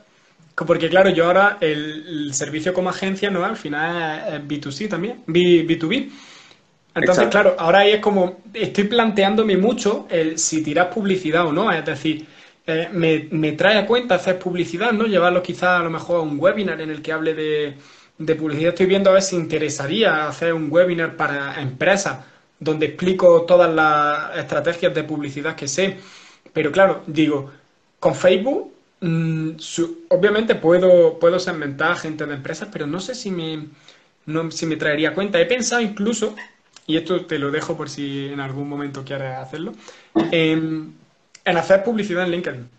[0.55, 3.45] Porque claro, yo ahora el, servicio como agencia, ¿no?
[3.45, 6.11] Al final es B2C también, B, B2B.
[6.95, 11.71] Entonces, claro, ahora ahí es como, estoy planteándome mucho el si tiras publicidad o no,
[11.71, 12.25] es decir,
[12.65, 15.05] eh, me, trae a cuenta hacer publicidad, ¿no?
[15.05, 17.75] Llevarlo quizás a lo mejor a un webinar en el que hable de,
[18.19, 18.69] de publicidad.
[18.69, 22.19] Estoy viendo a ver si interesaría hacer un webinar para empresas
[22.59, 25.97] donde explico todas las estrategias de publicidad que sé.
[26.53, 27.51] Pero claro, digo,
[27.99, 29.51] con Facebook, mm,
[30.09, 33.67] obviamente puedo, puedo segmentar a gente de empresas, pero no sé si me,
[34.27, 35.39] no, si me traería cuenta.
[35.41, 36.35] He pensado incluso
[36.89, 39.73] y esto te lo dejo por si en algún momento quieres hacerlo,
[40.31, 40.95] en,
[41.45, 42.69] hacer publicidad en LinkedIn.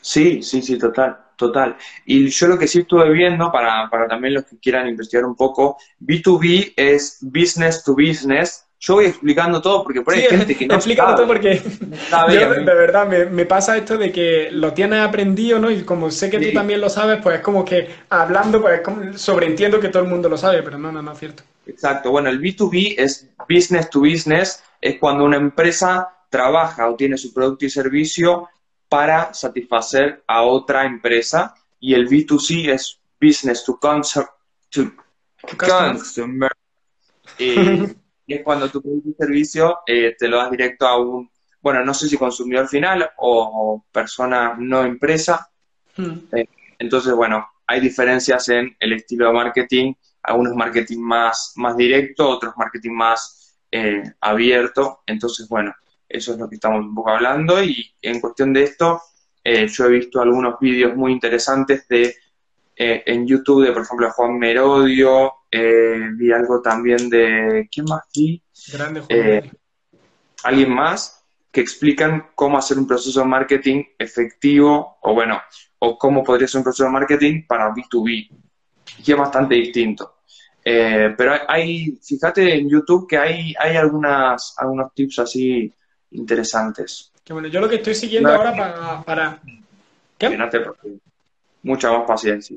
[0.00, 1.76] Sí, sí, sí, total, total.
[2.04, 5.36] Y yo lo que sí estuve viendo, para, para también los que quieran investigar un
[5.36, 10.56] poco, B2B es business to business, yo voy explicando todo porque por ahí hay gente
[10.56, 14.72] que no explicando todo porque yo, de verdad me, me, pasa esto de que lo
[14.72, 15.68] tienes aprendido, ¿no?
[15.68, 18.80] Y como sé que tú también lo sabes, pues es como que hablando, pues es
[18.82, 21.42] como sobreentiendo que todo el mundo lo sabe, pero no, no, no es cierto.
[21.66, 22.12] Exacto.
[22.12, 27.32] Bueno, el B2B es business to business, es cuando una empresa trabaja o tiene su
[27.34, 28.48] producto y servicio
[28.88, 33.78] para satisfacer a otra empresa y el B2C es business to,
[34.70, 34.92] to
[35.56, 36.50] consumer.
[37.38, 37.54] Y,
[38.26, 41.94] es cuando tu producto y servicio eh, te lo das directo a un, bueno, no
[41.94, 45.50] sé si consumidor final o persona no empresa.
[45.96, 46.18] Hmm.
[46.32, 46.48] Eh,
[46.78, 49.94] entonces, bueno, hay diferencias en el estilo de marketing
[50.28, 55.00] algunos marketing más, más directo, otros marketing más eh, abierto.
[55.06, 55.74] Entonces, bueno,
[56.08, 57.62] eso es lo que estamos un poco hablando.
[57.62, 59.00] Y en cuestión de esto,
[59.44, 62.14] eh, yo he visto algunos vídeos muy interesantes de
[62.76, 68.42] eh, en YouTube de, por ejemplo, Juan Merodio, vi algo también de, ¿quién más vi?
[68.72, 69.58] Grande Juan
[70.44, 75.40] Alguien más que explican cómo hacer un proceso de marketing efectivo, o bueno,
[75.80, 78.28] o cómo podría ser un proceso de marketing para B2B,
[79.04, 80.18] y es bastante distinto.
[80.64, 85.72] Eh, pero hay, fíjate en YouTube que hay, hay algunas, algunos tips así
[86.10, 87.12] interesantes.
[87.24, 89.02] Que bueno, yo lo que estoy siguiendo ahora para...
[89.02, 89.40] para...
[90.16, 90.36] ¿Qué?
[91.62, 92.56] Mucha más paciencia.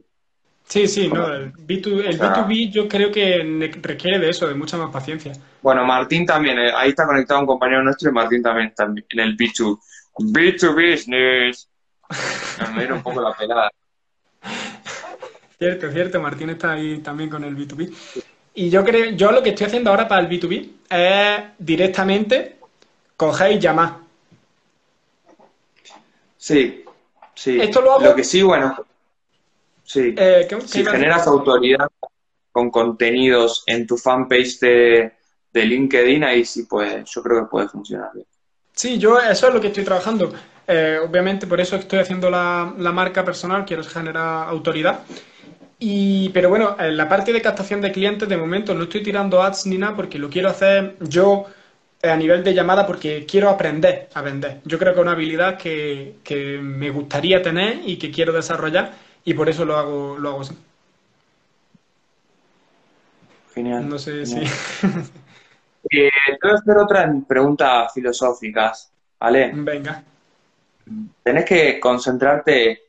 [0.72, 4.78] Sí, sí, no, el, B2, el B2B yo creo que requiere de eso, de mucha
[4.78, 5.34] más paciencia.
[5.62, 9.20] Bueno, Martín también, eh, ahí está conectado un compañero nuestro y Martín también está en
[9.20, 9.78] el B2.
[10.18, 11.68] B2 Business.
[12.74, 13.70] Me dieron un poco la pelada.
[15.60, 17.94] Cierto, cierto, Martín está ahí también con el B2B.
[18.56, 22.58] Y yo creo, yo lo que estoy haciendo ahora para el B2B es directamente
[23.22, 23.98] coger y llamar.
[26.38, 26.84] Sí,
[27.36, 27.60] sí.
[27.62, 28.76] Esto lo hago- Lo que sí, bueno,
[29.84, 30.16] sí.
[30.18, 31.88] Eh, ¿qué- si qué- generas autoridad
[32.52, 35.12] con contenidos en tu fanpage de,
[35.54, 38.26] de LinkedIn, ahí sí puede, yo creo que puede funcionar bien.
[38.74, 40.34] Sí, yo eso es lo que estoy trabajando.
[40.68, 45.02] Eh, obviamente por eso estoy haciendo la, la marca personal, quiero generar autoridad.
[45.78, 49.42] Y, pero bueno, en la parte de captación de clientes de momento no estoy tirando
[49.44, 51.46] ads ni nada porque lo quiero hacer yo
[52.04, 54.62] a nivel de llamada porque quiero aprender a vender.
[54.66, 58.94] Yo creo que es una habilidad que, que me gustaría tener y que quiero desarrollar
[59.24, 60.58] y por eso lo hago, lo hago así.
[63.54, 63.88] Genial.
[63.90, 64.42] No sé si...
[65.90, 69.52] Eh, te voy a hacer otras preguntas filosóficas, ¿vale?
[69.52, 70.04] Venga.
[71.24, 72.84] Tenés que concentrarte,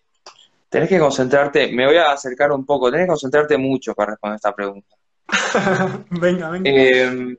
[0.68, 4.36] tenés que concentrarte, me voy a acercar un poco, tenés que concentrarte mucho para responder
[4.36, 4.94] esta pregunta.
[6.10, 6.70] Venga, venga.
[6.70, 7.36] Eh,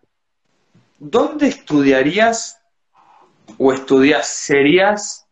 [0.99, 2.59] ¿dónde estudiarías
[3.57, 5.25] o estudiarías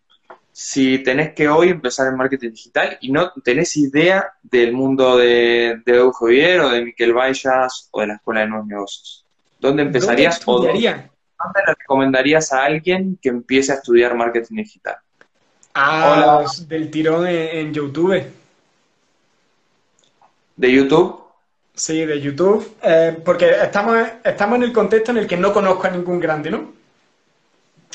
[0.51, 5.81] si tenés que hoy empezar en marketing digital y no tenés idea del mundo de,
[5.85, 9.25] de Edu Javier o de Miquel Vallas o de la Escuela de Nuevos Negocios?
[9.59, 11.11] ¿Dónde empezarías o ¿Dónde estudiaría?
[11.43, 14.97] dónde le recomendarías a alguien que empiece a estudiar marketing digital?
[15.73, 16.51] Ah, Hola.
[16.67, 18.23] del tirón en, en YouTube.
[20.55, 21.20] ¿De YouTube?
[21.81, 22.75] Sí, de YouTube.
[22.83, 26.51] Eh, porque estamos, estamos en el contexto en el que no conozco a ningún grande,
[26.51, 26.73] ¿no?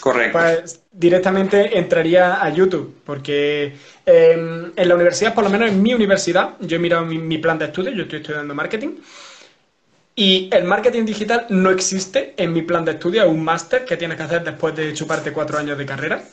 [0.00, 0.36] Correcto.
[0.36, 5.94] Pues directamente entraría a YouTube, porque eh, en la universidad, por lo menos en mi
[5.94, 8.96] universidad, yo he mirado mi, mi plan de estudio, yo estoy estudiando marketing,
[10.16, 13.96] y el marketing digital no existe en mi plan de estudio, es un máster que
[13.96, 16.24] tienes que hacer después de chuparte cuatro años de carrera.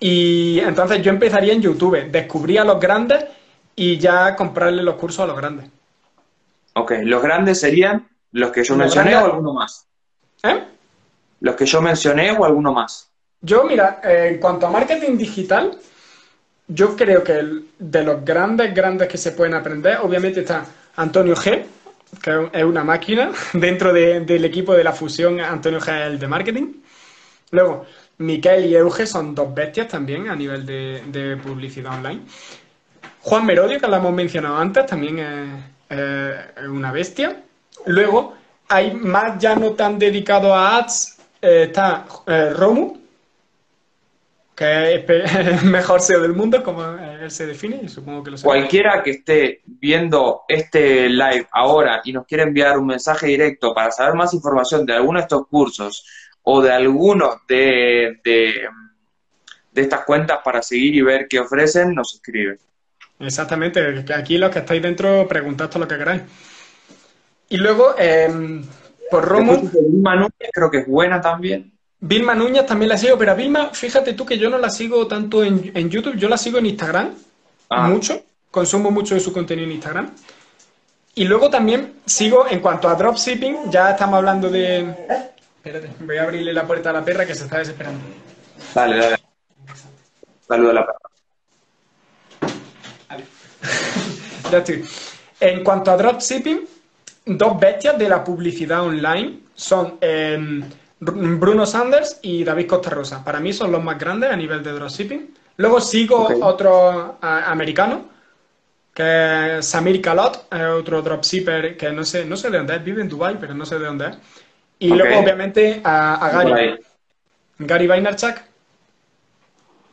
[0.00, 3.26] Y entonces yo empezaría en YouTube, descubría a los grandes
[3.76, 5.66] y ya comprarle los cursos a los grandes.
[6.74, 9.86] Ok, los grandes serían los que yo Los mencioné grandes- o alguno más.
[10.42, 10.64] ¿Eh?
[11.40, 13.10] Los que yo mencioné o alguno más.
[13.40, 15.78] Yo, mira, eh, en cuanto a marketing digital,
[16.68, 20.64] yo creo que el- de los grandes, grandes que se pueden aprender, obviamente está
[20.96, 21.64] Antonio G,
[22.22, 26.18] que es una máquina dentro de- del equipo de la fusión, Antonio G es el
[26.18, 26.72] de marketing.
[27.50, 27.86] Luego,
[28.18, 32.22] Miquel y Euge son dos bestias también a nivel de, de publicidad online.
[33.20, 35.48] Juan Merodio, que lo hemos mencionado antes, también es,
[35.88, 37.42] es una bestia.
[37.86, 38.34] Luego,
[38.68, 42.98] hay más ya no tan dedicado a ads, eh, está eh, Romu,
[44.54, 48.38] que es el mejor SEO del mundo, como él se define, y supongo que lo.
[48.38, 53.90] Cualquiera que esté viendo este live ahora y nos quiera enviar un mensaje directo para
[53.90, 56.06] saber más información de alguno de estos cursos
[56.42, 58.68] o de alguno de, de,
[59.72, 62.58] de estas cuentas para seguir y ver qué ofrecen, nos escribe.
[63.18, 66.22] Exactamente, aquí los que estáis dentro, preguntad todo lo que queráis.
[67.48, 68.62] Y luego, eh,
[69.10, 71.72] por de Vilma Núñez, creo que es buena también.
[72.00, 75.06] Vilma Núñez también la sigo, pero a Vilma, fíjate tú que yo no la sigo
[75.06, 77.14] tanto en, en YouTube, yo la sigo en Instagram,
[77.70, 77.88] Ah.
[77.88, 80.10] mucho, consumo mucho de su contenido en Instagram.
[81.14, 84.80] Y luego también sigo, en cuanto a dropshipping, ya estamos hablando de...
[85.56, 88.00] Espérate, voy a abrirle la puerta a la perra que se está desesperando.
[88.74, 89.16] Dale, dale.
[90.46, 90.98] Saluda a la perra.
[94.50, 94.84] Ya estoy.
[95.40, 96.60] En cuanto a dropshipping,
[97.26, 100.62] dos bestias de la publicidad online son eh,
[101.00, 103.24] Bruno Sanders y David Costa Rosa.
[103.24, 105.34] Para mí son los más grandes a nivel de dropshipping.
[105.56, 108.06] Luego sigo otro a- americano,
[108.92, 112.84] que es Samir Kalot, es otro dropshipper que no sé, no sé de dónde es,
[112.84, 114.16] vive en Dubai, pero no sé de dónde es.
[114.78, 116.78] Y luego, obviamente, a, Gary.
[117.58, 118.36] Gary Vaynerchuk.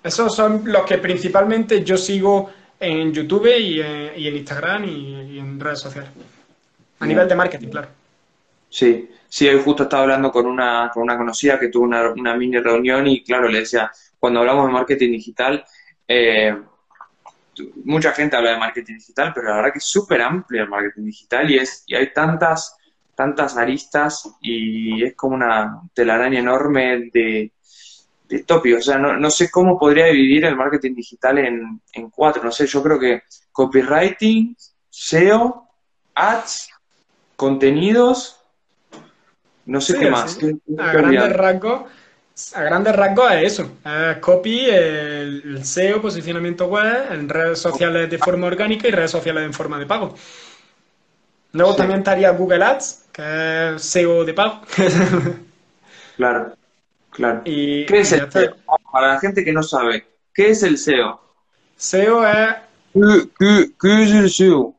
[0.04, 5.40] Esos son los que principalmente yo sigo en YouTube y en, y en Instagram y,
[5.40, 6.10] en redes sociales.
[7.00, 7.88] A nivel de marketing, claro.
[8.70, 12.36] Sí, sí, hoy justo estaba hablando con una, con una conocida que tuvo una, una
[12.36, 15.64] mini reunión y claro, le decía, cuando hablamos de marketing digital,
[16.08, 16.58] eh,
[17.84, 21.06] mucha gente habla de marketing digital, pero la verdad que es súper amplio el marketing
[21.06, 22.78] digital y, es, y hay tantas,
[23.14, 27.52] tantas aristas y es como una telaraña enorme de
[28.40, 28.80] tópicos.
[28.80, 32.44] O sea, no, no sé cómo podría dividir el marketing digital en, en cuatro.
[32.44, 34.56] No sé, yo creo que copywriting,
[34.90, 35.68] SEO,
[36.16, 36.70] ads,
[37.36, 38.38] contenidos,
[39.66, 40.36] no sé Sí, qué más.
[40.36, 41.82] ¿Qué- qué A grandes rasgos,
[42.54, 43.72] a grandes rasgos es eso.
[43.86, 49.12] Es copy, el, el SEO, posicionamiento web, en redes sociales de forma orgánica y redes
[49.12, 50.16] sociales en forma de pago.
[51.54, 51.78] Luego Sí.
[51.80, 54.62] también estaría Google Ads, que es SEO de pago.
[56.18, 56.54] Claro,
[57.12, 57.42] claro.
[57.46, 58.32] y, ¿Qué es y el.
[58.32, 58.56] SEO?
[58.92, 61.22] Para la gente que no sabe, ¿qué es el SEO?
[61.78, 62.56] SEO es
[62.94, 64.76] ¿Qué, qué, es el SEO?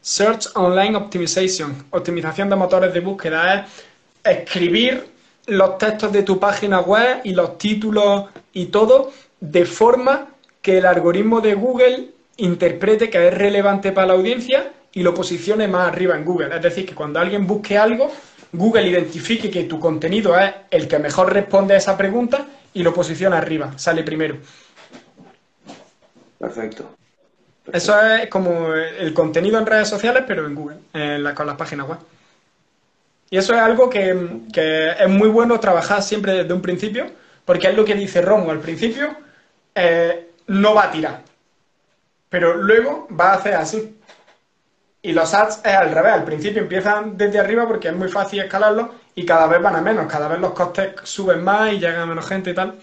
[0.00, 1.86] Search Online Optimization.
[1.90, 3.66] Optimización de motores de búsqueda
[4.24, 5.06] es escribir
[5.46, 10.28] los textos de tu página web y los títulos y todo de forma
[10.60, 15.68] que el algoritmo de Google interprete que es relevante para la audiencia y lo posicione
[15.68, 16.54] más arriba en Google.
[16.54, 18.10] Es decir, que cuando alguien busque algo,
[18.52, 22.92] Google identifique que tu contenido es el que mejor responde a esa pregunta y lo
[22.92, 24.36] posiciona arriba, sale primero.
[26.38, 26.96] Perfecto.
[27.72, 31.98] Eso es como el contenido en redes sociales, pero en Google, con las páginas web.
[33.30, 34.10] Y eso es algo que,
[34.98, 37.06] es muy bueno trabajar siempre desde un principio,
[37.44, 39.14] porque es lo que dice Romo al principio,
[39.74, 41.22] eh, no va a tirar,
[42.28, 43.99] pero luego va a hacer así.
[45.02, 48.40] Y los ads es al revés, al principio empiezan desde arriba porque es muy fácil
[48.40, 52.02] escalarlo y cada vez van a menos, cada vez los costes suben más y llega
[52.02, 52.78] a menos gente y tal.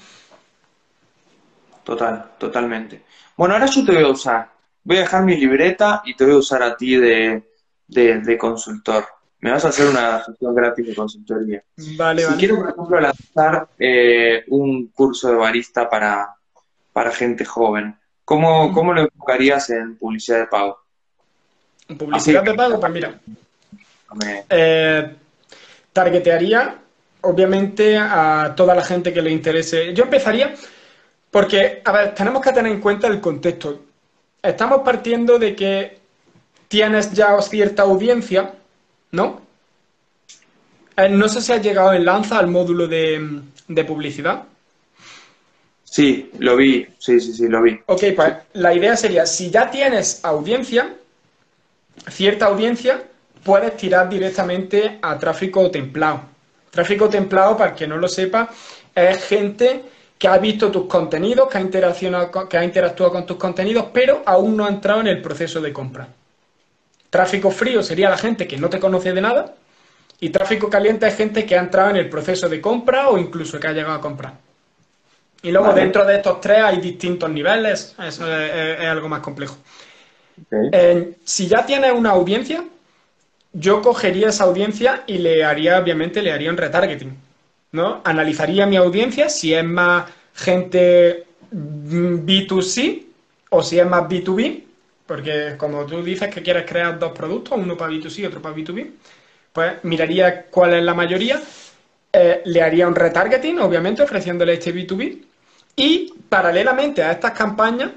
[1.83, 3.03] Total, totalmente.
[3.37, 4.49] Bueno, ahora yo te voy a usar.
[4.83, 7.43] Voy a dejar mi libreta y te voy a usar a ti de,
[8.39, 9.05] consultor.
[9.39, 11.63] Me vas a hacer una sesión gratis de consultoría.
[11.95, 16.35] Vale, si quiero, por ejemplo, lanzar eh, un curso de barista para,
[16.91, 20.86] para gente joven, ¿cómo, ¿cómo lo enfocarías en publicidad de pago?
[21.95, 23.19] Publicidad de pago, pues mira.
[24.49, 25.15] Eh,
[25.93, 26.75] targetearía,
[27.21, 29.93] obviamente, a toda la gente que le interese.
[29.93, 30.53] Yo empezaría
[31.31, 33.81] porque, a ver, tenemos que tener en cuenta el contexto.
[34.41, 35.99] Estamos partiendo de que
[36.67, 38.53] tienes ya cierta audiencia,
[39.11, 39.41] ¿no?
[40.95, 44.43] Eh, no sé si has llegado en Lanza al módulo de, de publicidad.
[45.83, 47.79] Sí, lo vi, sí, sí, sí, lo vi.
[47.85, 50.95] Ok, pues la idea sería, si ya tienes audiencia,
[52.09, 53.03] cierta audiencia,
[53.43, 56.21] puedes tirar directamente a tráfico templado.
[56.69, 58.49] Tráfico templado, para que no lo sepa,
[58.93, 59.83] es gente
[60.17, 64.23] que ha visto tus contenidos, que ha, interaccionado que ha interactuado con tus contenidos, pero
[64.25, 66.07] aún no ha entrado en el proceso de compra.
[67.09, 69.53] Tráfico frío sería la gente que no te conoce de nada
[70.19, 73.59] y tráfico caliente es gente que ha entrado en el proceso de compra o incluso
[73.59, 74.33] que ha llegado a comprar.
[75.43, 79.57] Y luego dentro de estos tres hay distintos niveles, eso es algo más complejo.
[81.23, 82.63] Si ya tienes una audiencia,
[83.53, 87.27] yo cogería esa audiencia y le haría, obviamente, le haría un retargeting.
[87.71, 88.01] ¿no?
[88.03, 93.03] Analizaría mi audiencia si es más gente B2C
[93.49, 94.63] o si es más B2B,
[95.05, 98.55] porque como tú dices que quieres crear dos productos, uno para B2C y otro para
[98.55, 98.91] B2B,
[99.53, 101.41] pues miraría cuál es la mayoría,
[102.11, 105.23] eh, le haría un retargeting, obviamente, ofreciéndole este B2B,
[105.75, 107.91] y paralelamente a estas campañas,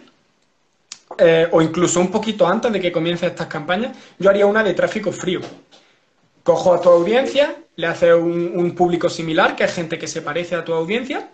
[1.18, 4.74] eh, o incluso un poquito antes de que comiencen estas campañas, yo haría una de
[4.74, 5.40] tráfico frío.
[6.42, 10.54] Cojo a tu audiencia, le hace un, público similar, que es gente que se parece
[10.54, 11.28] a tu audiencia,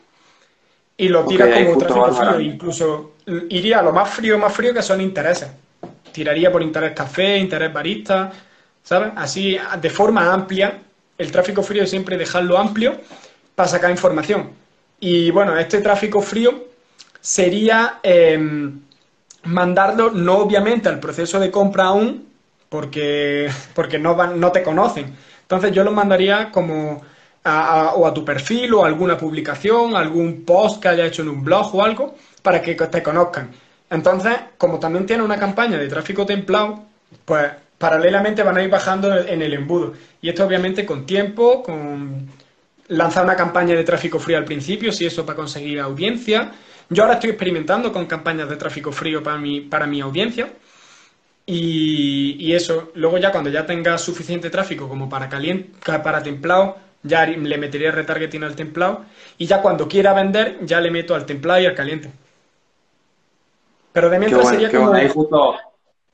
[0.97, 2.41] y lo tira como tráfico frío.
[2.41, 3.13] Incluso
[3.49, 5.49] iría a lo más frío, más frío, que son intereses.
[6.13, 8.33] Tiraría por interés café, interés barista,
[8.83, 9.13] ¿sabes?
[9.17, 10.81] Así, de forma amplia,
[11.19, 12.97] el tráfico frío siempre dejarlo amplio
[13.55, 14.51] para sacar información.
[15.01, 16.67] Y bueno, este tráfico frío
[17.21, 18.81] sería em,
[19.47, 22.27] mandarlo no obviamente al proceso de compra aún,
[22.69, 25.15] porque, porque no, van, no te conocen.
[25.43, 27.03] Entonces yo lo mandaría como
[27.45, 31.29] a, o a tu perfil o a alguna publicación, algún post que haya hecho en
[31.29, 33.51] un blog o algo, para que te conozcan.
[33.89, 36.85] Entonces, como también tiene una campaña de tráfico templado,
[37.25, 39.93] pues paralelamente van a ir bajando en el embudo.
[40.21, 42.29] Y esto obviamente con tiempo, con
[42.89, 46.53] lanzar una campaña de tráfico frío al principio, si eso para conseguir audiencia.
[46.89, 50.49] Yo ahora estoy experimentando con campañas de tráfico frío para mi, para mi audiencia.
[51.49, 55.71] Y, eso, luego ya cuando ya tenga suficiente tráfico como para caliente,
[56.03, 59.05] para templado, ya le metería retargeting al templado.
[59.39, 62.11] Y ya cuando quiera vender, ya le meto al templado y al caliente.
[63.93, 64.95] Pero de mientras sería como.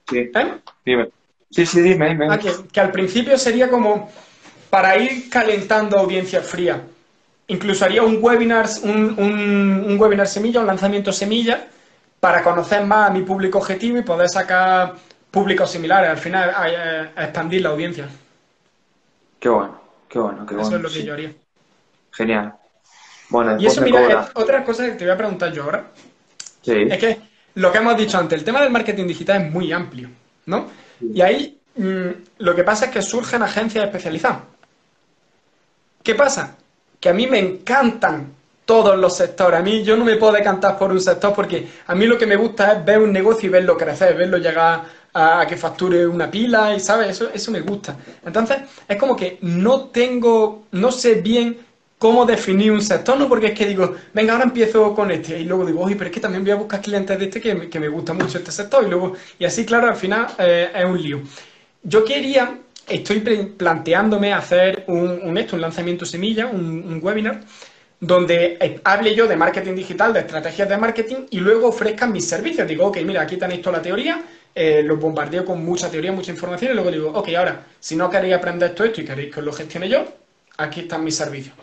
[0.08, 0.30] Sí.
[0.34, 0.54] ¿Eh?
[0.84, 1.08] Dime.
[1.50, 2.28] Sí, sí, dime, dime.
[2.30, 4.10] Ah, que, al principio sería como
[4.70, 6.82] para ir calentando audiencia fría.
[7.48, 11.68] Incluso haría un webinar, un, webinar semilla, un lanzamiento semilla,
[12.20, 14.94] para conocer más a mi público objetivo y poder sacar
[15.30, 18.08] públicos similares, al final a, expandir la audiencia.
[19.40, 20.68] Qué bueno, qué bueno, qué bueno.
[20.68, 21.32] Eso es lo que yo haría.
[22.12, 22.54] Genial.
[23.28, 25.86] Bueno, y eso, mira, otra cosa que te voy a preguntar yo ahora.
[26.60, 26.74] Sí.
[26.90, 27.18] Es que
[27.54, 30.10] lo que hemos dicho antes, el tema del marketing digital es muy amplio,
[30.46, 30.68] ¿no?
[31.00, 34.42] Y ahí mm, lo que pasa es que surgen agencias especializadas.
[36.02, 36.56] ¿Qué pasa?
[37.02, 38.32] Que a mí me encantan
[38.64, 39.58] todos los sectores.
[39.58, 42.26] A mí yo no me puedo decantar por un sector porque a mí lo que
[42.26, 46.30] me gusta es ver un negocio y verlo crecer, verlo llegar a, que facture una
[46.30, 47.10] pila y, ¿sabes?
[47.10, 47.96] Eso, eso me gusta.
[48.24, 51.58] Entonces, es como que no tengo, no sé bien
[51.98, 53.28] cómo definir un sector, ¿no?
[53.28, 56.14] Porque es que digo, venga, ahora empiezo con este, y luego digo, oye, pero es
[56.14, 58.50] que también voy a buscar clientes de este que, me, que me gusta mucho este
[58.50, 61.20] sector, y luego, y así, claro, al final eh, es un lío.
[61.82, 62.58] Yo quería,
[62.88, 63.20] estoy
[63.56, 67.40] planteándome hacer un, un, esto, un lanzamiento semilla, un, webinar,
[68.00, 72.66] donde hable yo de marketing digital, de estrategias de marketing, y luego ofrezcan mis servicios.
[72.66, 74.22] Digo, ok, mira, aquí tenéis toda la teoría,
[74.54, 78.10] eh, los bombardeo con mucha teoría, mucha información, y luego digo, ok, ahora, si no
[78.10, 80.04] queréis aprender todo esto y queréis que os lo gestione yo,
[80.58, 81.54] aquí están mis servicios.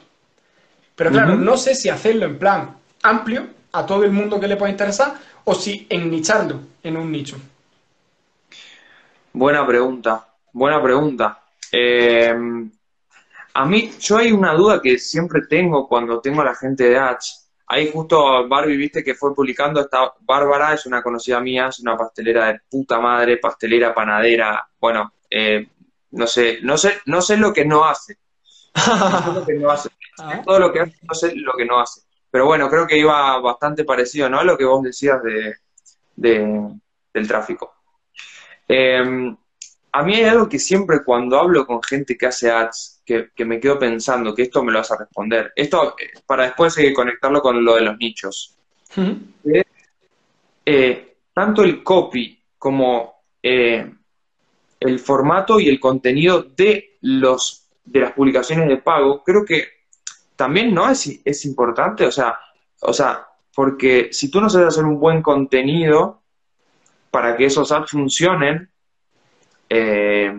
[0.95, 4.57] Pero claro, no sé si hacerlo en plan amplio a todo el mundo que le
[4.57, 5.13] pueda interesar
[5.45, 7.37] o si ennicharlo en un nicho.
[9.31, 11.43] Buena pregunta, buena pregunta.
[11.71, 12.33] Eh,
[13.53, 16.97] a mí, yo hay una duda que siempre tengo cuando tengo a la gente de
[16.97, 17.49] Ads.
[17.67, 21.95] Ahí justo Barbie, viste que fue publicando esta Bárbara, es una conocida mía, es una
[21.95, 25.67] pastelera de puta madre, pastelera, panadera, bueno, eh,
[26.11, 28.17] no sé, no sé, no sé lo que no hace.
[28.75, 29.89] No sé lo que no hace.
[30.45, 32.01] Todo lo que hace, no sé lo que no hace.
[32.31, 34.39] Pero bueno, creo que iba bastante parecido, ¿no?
[34.39, 35.55] A lo que vos decías de,
[36.15, 37.73] del tráfico.
[38.67, 39.35] Em,
[39.91, 43.59] a mí hay algo que siempre cuando hablo con gente que hace ads, que, me
[43.59, 45.51] quedo pensando que esto me lo vas a responder.
[45.55, 48.55] Esto eh, para después eh, conectarlo con lo de los nichos.
[50.65, 58.67] Eh, tanto el copy como el formato y el contenido de los de las publicaciones
[58.67, 59.67] de pago, creo que
[60.35, 62.37] también no es, es importante, o sea,
[62.81, 63.25] o sea,
[63.55, 66.21] porque si tú no sabes hacer un buen contenido
[67.09, 68.69] para que esos ads funcionen,
[69.69, 70.33] eh,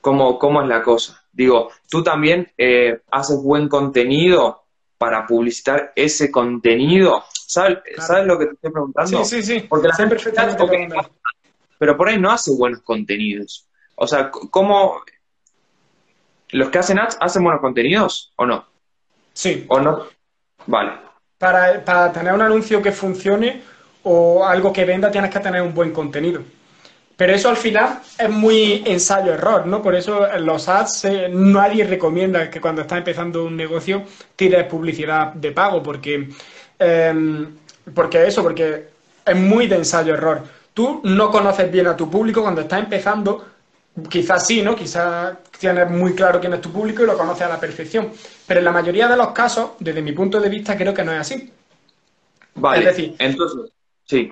[0.00, 1.22] ¿cómo, es la cosa?
[1.32, 4.62] Digo, tú también eh, haces buen contenido
[4.96, 7.24] para publicitar ese contenido.
[7.32, 7.78] ¿Sabes,
[8.24, 9.24] lo que te estoy preguntando?
[9.24, 9.66] Sí, sí, sí.
[9.68, 10.16] Porque la gente
[11.78, 13.68] pero por ahí no hace buenos contenidos.
[13.96, 15.02] O sea, ¿cómo
[16.50, 18.64] los que hacen ads hacen buenos contenidos o no?
[19.32, 19.66] Sí.
[19.68, 20.06] ¿O no?
[20.66, 20.92] Vale.
[21.38, 23.62] Para, tener un anuncio que funcione
[24.02, 26.42] o algo que venda tienes que tener un buen contenido.
[27.16, 29.82] Pero eso al final es muy ensayo-error, ¿no?
[29.82, 34.04] Por eso en los ads eh, nadie recomienda que cuando estás empezando un negocio
[34.34, 36.28] tires publicidad de pago, porque,
[36.78, 37.46] eh,
[37.94, 38.88] porque eso, porque
[39.24, 40.42] es muy de ensayo-error.
[40.74, 43.46] Tú no conoces bien a tu público cuando estás empezando,
[44.10, 44.76] Quizás sí, ¿no?
[44.76, 48.10] Quizás tienes muy claro quién es tu público y lo conoces a la perfección.
[48.46, 51.12] Pero en la mayoría de los casos, desde mi punto de vista, creo que no
[51.12, 51.50] es así.
[52.56, 52.80] Vale.
[52.80, 53.72] Es decir, entonces,
[54.04, 54.30] sí,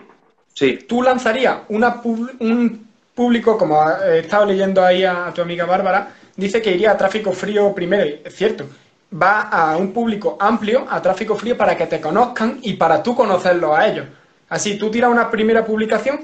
[0.55, 0.79] sí.
[0.89, 2.01] Tú lanzarías una
[2.41, 6.97] un público, como he estado leyendo ahí a, tu amiga Bárbara, dice que iría a
[6.97, 8.05] tráfico frío primero.
[8.25, 8.67] Es cierto.
[9.13, 13.15] Va a un público amplio, a tráfico frío, para que te conozcan y para tú
[13.15, 14.07] conocerlos a ellos.
[14.49, 16.21] Así, tú tiras una primera publicación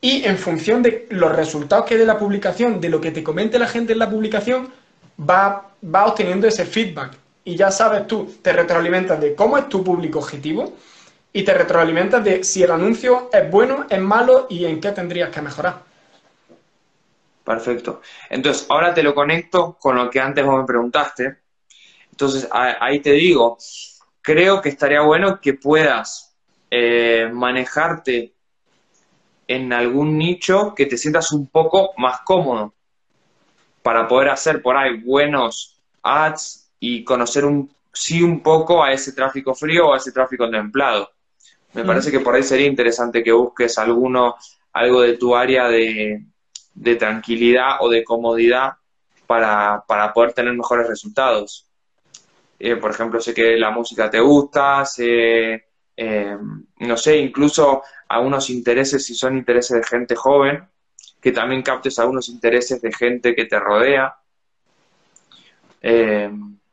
[0.00, 3.58] y en función de los resultados que dé la publicación, de lo que te comente
[3.58, 4.68] la gente en la publicación,
[5.18, 7.16] va, va obteniendo ese feedback.
[7.44, 10.72] Y ya sabes tú, te retroalimentas de cómo es tu público objetivo
[11.36, 15.30] y te retroalimentas de si el anuncio es bueno, es malo y en qué tendrías
[15.30, 15.82] que mejorar.
[17.44, 18.00] Perfecto.
[18.30, 21.38] Entonces, ahora te lo conecto con lo que antes vos me preguntaste.
[22.12, 23.58] Entonces, ahí te digo,
[24.22, 26.36] creo que estaría bueno que puedas
[26.70, 28.32] eh, manejarte
[29.48, 32.74] en algún nicho que te sientas un poco más cómodo
[33.82, 39.12] para poder hacer por ahí buenos ads y conocer un sí un poco a ese
[39.12, 41.10] tráfico frío o a ese tráfico templado.
[41.74, 44.36] Me parece que por ahí sería interesante que busques alguno,
[44.72, 46.24] algo de tu área de,
[46.98, 48.74] tranquilidad o de comodidad
[49.26, 51.66] para, poder tener mejores resultados.
[52.58, 55.64] Eh, por ejemplo, sé que la música te gusta, sé,
[55.96, 56.38] eh,
[56.78, 60.64] no sé, incluso algunos intereses, si son intereses de gente joven,
[61.20, 64.14] que también captes algunos intereses de gente que te rodea.
[65.82, 66.30] Eh,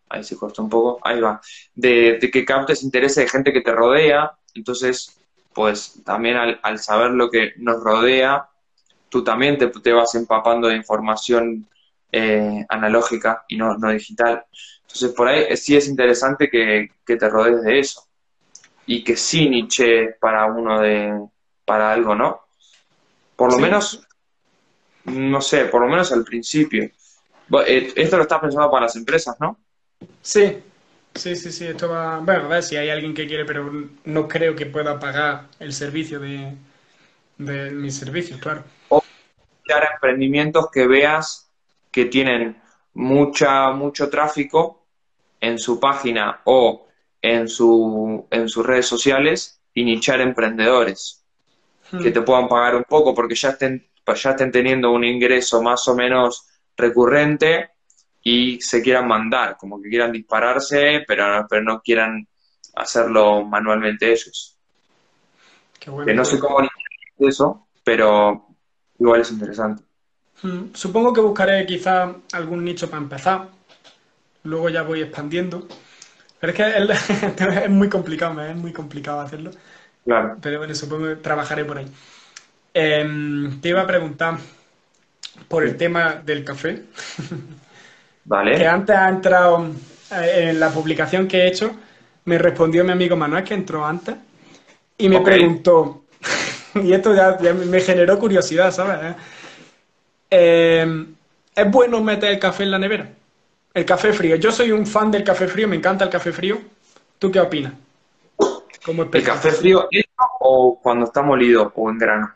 [0.10, 1.42] ahí se corta un poco, ahí va.
[1.74, 5.20] De, que captes intereses de gente que te rodea, entonces,
[5.54, 8.50] pues también al, saber lo que nos rodea,
[9.10, 11.68] tú también te, te vas empapando de información
[12.12, 14.44] eh, analógica y no, digital.
[14.82, 18.08] Entonces, por ahí sí es interesante que, que te rodees de eso
[18.86, 21.14] y que sí Nietzsche para uno de
[21.66, 22.42] para algo, ¿no?
[23.36, 24.06] Por lo menos,
[25.06, 26.84] no sé, por lo menos al principio.
[27.66, 29.58] Eh, esto lo estás pensando para las empresas, ¿no?
[30.22, 30.62] Sí,
[31.14, 32.20] sí, sí, sí, esto va...
[32.20, 33.72] Bueno, a ver si hay alguien que quiere, pero
[34.06, 36.56] no creo que pueda pagar el servicio de,
[37.38, 38.64] de mis servicios, claro.
[38.90, 39.02] O
[40.02, 41.50] emprendimientos que veas
[41.92, 42.62] que tienen
[42.94, 44.84] mucha, mucho tráfico
[45.40, 46.88] en su página o
[47.22, 51.24] en, su, en sus redes sociales y nichar emprendedores
[51.90, 52.14] que hmm.
[52.14, 55.96] te puedan pagar un poco porque ya estén, ya estén teniendo un ingreso más o
[55.96, 57.70] menos recurrente
[58.24, 62.28] y se quieran mandar, como que quieran dispararse, pero, pero no quieran
[62.76, 64.58] hacerlo manualmente ellos.
[65.80, 66.60] que no sé cómo
[67.18, 68.48] eso, pero
[69.00, 69.84] igual es interesante.
[70.44, 73.50] Mm, supongo que buscaré quizá algún nicho para empezar.
[74.44, 75.68] Luego ya voy expandiendo.
[76.40, 79.52] Pero es que es muy complicado, es muy complicado hacerlo.
[80.04, 80.38] Claro.
[80.42, 81.88] Pero bueno, supongo que trabajaré por ahí.
[82.74, 84.38] Em, te iba a preguntar
[85.48, 86.84] por el tema del café.
[88.26, 88.58] Vale.
[88.58, 89.68] Que antes ha entrado
[90.12, 91.72] eh, en la publicación que he hecho,
[92.26, 94.16] me respondió mi amigo Manuel, que entró antes,
[94.98, 96.04] y me preguntó,
[96.76, 99.16] y esto ya, me generó curiosidad, ¿sabes?
[100.30, 101.06] Eh,
[101.56, 103.10] ¿Es bueno meter el café en la nevera?
[103.74, 104.36] El café frío.
[104.36, 106.60] Yo soy un fan del café frío, me encanta el café frío.
[107.20, 107.74] ¿Tú qué opinas?
[109.14, 109.88] ¿El café frío
[110.40, 112.34] o cuando está molido o en grano?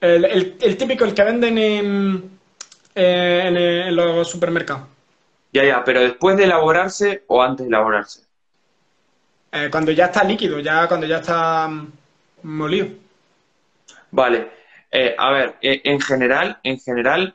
[0.00, 2.30] El, típico, el que venden en,
[2.94, 4.82] eh, en, los supermercados.
[5.52, 8.22] Ya, ya, pero después de elaborarse o antes de elaborarse.
[9.52, 11.92] Eh, cuando ya está líquido, ya cuando ya está mm,
[12.44, 12.88] molido.
[14.10, 14.50] Vale.
[14.90, 17.34] Eh, a ver, en general, en general,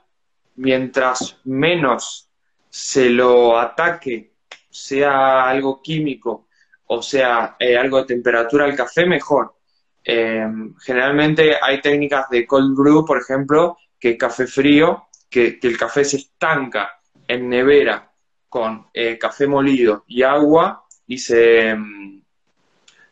[0.55, 2.27] mientras menos
[2.69, 4.31] se lo ataque,
[4.69, 6.47] sea algo químico
[6.87, 9.55] o sea algo de temperatura al café, mejor.
[10.03, 16.05] Em, generalmente hay técnicas de cold brew, por ejemplo, que café frío, que, el café
[16.05, 18.06] se estanca en nevera
[18.49, 22.21] con eh, café molido y agua y se, em,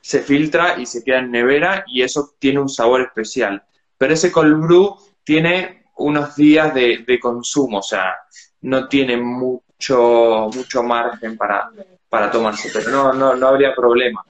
[0.02, 3.64] se filtra y se queda en nevera y eso tiene un sabor especial.
[3.98, 8.16] Pero ese cold brew tiene unos días de, consumo, o sea,
[8.62, 11.70] no tiene mucho, mucho margen para,
[12.10, 14.24] para tomarse, pero no, no, no habría problema.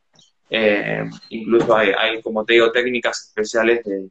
[0.50, 4.10] Eh, incluso hay, hay, como te digo, técnicas especiales de,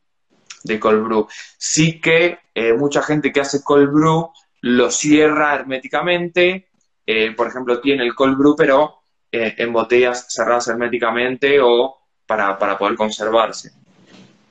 [0.64, 1.28] de cold brew.
[1.56, 4.30] Sí que eh, mucha gente que hace cold brew
[4.62, 6.68] lo cierra herméticamente,
[7.06, 9.00] eh, por ejemplo, tiene el cold brew, pero
[9.36, 13.72] en botellas cerradas herméticamente o para, para poder conservarse.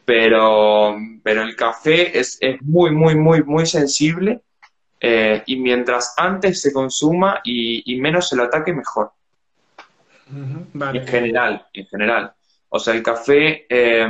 [0.03, 4.41] Pero, pero el café es, es muy, muy, muy, muy sensible
[5.45, 9.13] y mientras antes se consuma y, y menos se lo ataque, mejor.
[10.29, 12.33] En general, en general.
[12.69, 14.07] O sea, el café eh,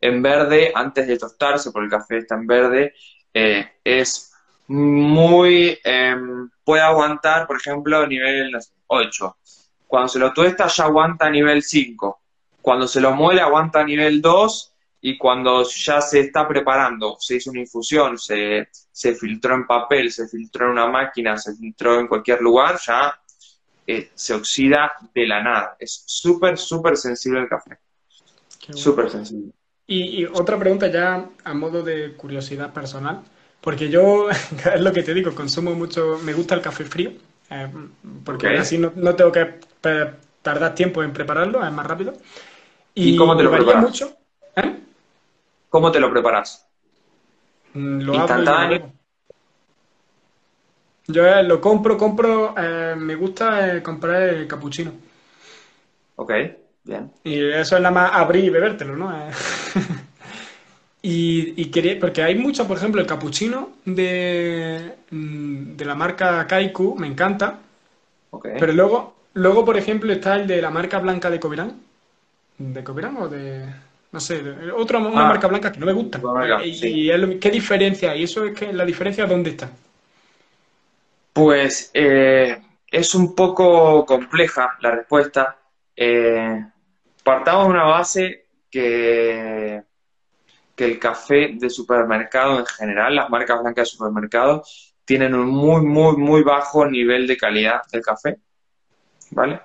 [0.00, 2.94] en verde, antes de tostarse, porque el café está en verde,
[3.32, 4.29] eh, es
[4.70, 5.78] muy...
[5.82, 8.56] Em, puede aguantar, por ejemplo, nivel
[8.86, 9.36] 8.
[9.86, 12.20] Cuando se lo tuesta ya aguanta a nivel 5.
[12.62, 17.36] Cuando se lo muele aguanta a nivel 2 y cuando ya se está preparando, se
[17.36, 21.98] hizo una infusión, se, se filtró en papel, se filtró en una máquina, se filtró
[21.98, 23.18] en cualquier lugar, ya
[24.14, 25.76] se oxida de la nada.
[25.78, 27.78] Es súper, súper sensible el café.
[28.72, 29.52] Súper sensible.
[29.86, 33.22] Y, otra pregunta ya a modo de curiosidad personal,
[33.60, 34.30] porque yo,
[34.74, 37.12] es lo que te digo, consumo mucho, me gusta el café frío,
[37.50, 37.68] eh,
[38.24, 39.54] porque así no, tengo que
[40.42, 42.14] tardar tiempo en prepararlo, es más rápido.
[42.94, 43.82] ¿Y, cómo te lo preparas?
[43.82, 44.16] Mucho,
[44.56, 44.78] ¿eh?
[45.68, 46.66] ¿Cómo te lo preparas?
[47.74, 48.92] Mm, lo Instantáneo.
[51.06, 54.92] Yo eh, lo compro, compro, eh, me gusta eh, comprar el capuchino.
[56.16, 56.32] Ok,
[56.84, 57.12] bien.
[57.24, 59.12] Y eso es nada más abrir y bebértelo, ¿no?
[61.02, 66.94] y, quería, porque hay mucho, por ejemplo, el capuchino de, mm, de la marca Kaiku,
[66.96, 67.58] me encanta.
[68.30, 68.56] Okay.
[68.58, 71.80] Pero luego, luego, por ejemplo, está el de la marca blanca de Covirán.
[72.58, 73.64] ¿De Covirán o de...?
[74.12, 74.42] No sé,
[74.76, 75.28] otra una ah.
[75.28, 76.20] marca blanca que no me gusta.
[76.64, 78.14] y, ¿Qué diferencia?
[78.14, 79.70] ¿Y eso es que la diferencia dónde está?
[81.32, 85.56] Pues eh, es un poco compleja la respuesta.
[85.96, 86.64] Eh,
[87.22, 89.80] partamos de una base que,
[90.80, 94.62] que el café de supermercado en general, las marcas blancas de supermercado,
[95.04, 98.38] tienen un muy, muy, muy bajo nivel de calidad del café.
[99.32, 99.60] ¿Vale?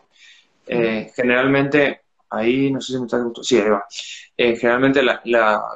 [0.68, 3.86] Eh, generalmente, ahí no sé si me está Sí, ahí va.
[4.36, 5.02] generalmente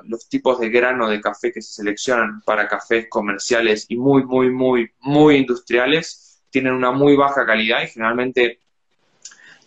[0.03, 4.51] los tipos de grano de café que se seleccionan para cafés comerciales y muy, muy,
[4.51, 8.59] muy, muy industriales tienen una muy baja calidad y generalmente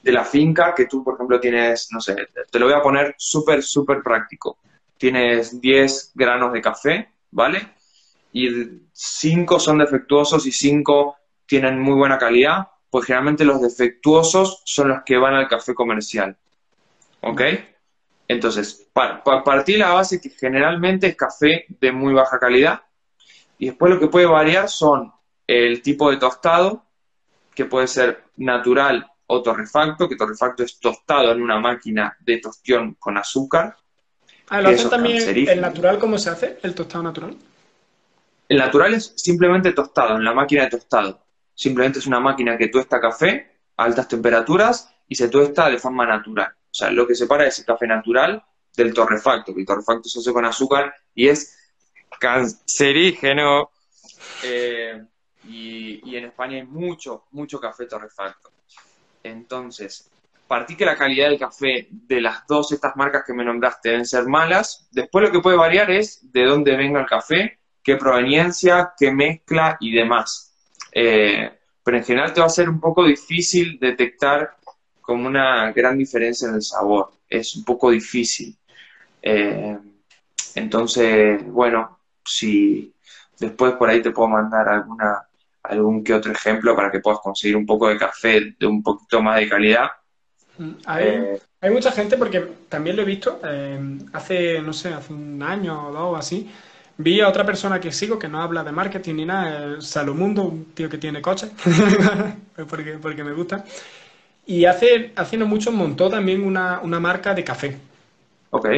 [0.02, 2.14] de la finca que tú, por ejemplo, tienes, no sé,
[2.50, 4.58] te lo voy a poner súper, súper práctico.
[5.02, 7.74] Tienes 10 granos de café, ¿vale?
[8.32, 8.48] Y
[8.92, 15.02] 5 son defectuosos y 5 tienen muy buena calidad, pues generalmente los defectuosos son los
[15.04, 16.36] que van al café comercial.
[17.20, 17.40] ¿Ok?
[18.28, 22.82] Entonces, para, partir la base que generalmente es café de muy baja calidad.
[23.58, 25.12] Y después lo que puede variar son
[25.48, 26.86] el tipo de tostado,
[27.56, 32.94] que puede ser natural o torrefacto, que torrefacto es tostado en una máquina de tostión
[33.00, 33.74] con azúcar.
[34.52, 36.58] Ah, ¿lo hacen también el natural cómo se hace?
[36.62, 37.34] ¿El tostado natural?
[38.46, 41.24] El natural es simplemente tostado, en la máquina de tostado.
[41.54, 46.04] simplemente es una máquina que tuesta café a altas temperaturas y se tuesta de forma
[46.04, 46.52] natural.
[46.52, 48.44] O sea, lo que separa es el café natural
[48.76, 51.56] del torrefacto, que el torrefacto se hace con azúcar y es
[52.20, 53.70] cancerígeno.
[54.42, 55.02] Eh,
[55.48, 58.50] y, en España hay mucho, mucho café torrefacto.
[59.22, 60.10] Entonces,
[60.46, 64.06] partí que la calidad del café de las dos estas marcas que me nombraste deben
[64.06, 64.88] ser malas.
[64.92, 69.76] Después lo que puede variar es de dónde venga el café, qué proveniencia, qué mezcla
[69.80, 70.54] y demás.
[70.92, 71.50] Eh,
[71.82, 74.56] pero en general te va a ser un poco difícil detectar
[75.00, 77.10] como una gran diferencia en el sabor.
[77.28, 78.56] Es un poco difícil.
[79.20, 79.78] Eh,
[80.54, 82.94] entonces, bueno, si
[83.38, 85.26] después por ahí te puedo mandar alguna
[85.62, 89.22] algún que otro ejemplo para que puedas conseguir un poco de café de un poquito
[89.22, 89.88] más de calidad.
[90.58, 95.12] Mm, eh, hay, mucha gente, porque también lo he visto, eh, hace, no sé, hace
[95.12, 96.50] un año o dos o así,
[96.98, 100.66] vi a otra persona que sigo que no habla de marketing ni nada, Salumundo, un
[100.74, 101.48] tío que tiene coche,
[102.68, 103.64] porque, porque me gusta,
[104.46, 107.78] y hace, haciendo mucho montó también una, una marca de café.
[108.50, 108.68] Ok.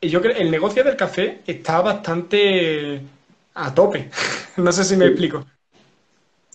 [0.00, 3.02] Y yo creo el negocio del café está bastante
[3.54, 4.10] a tope.
[4.56, 5.44] no sé si me explico.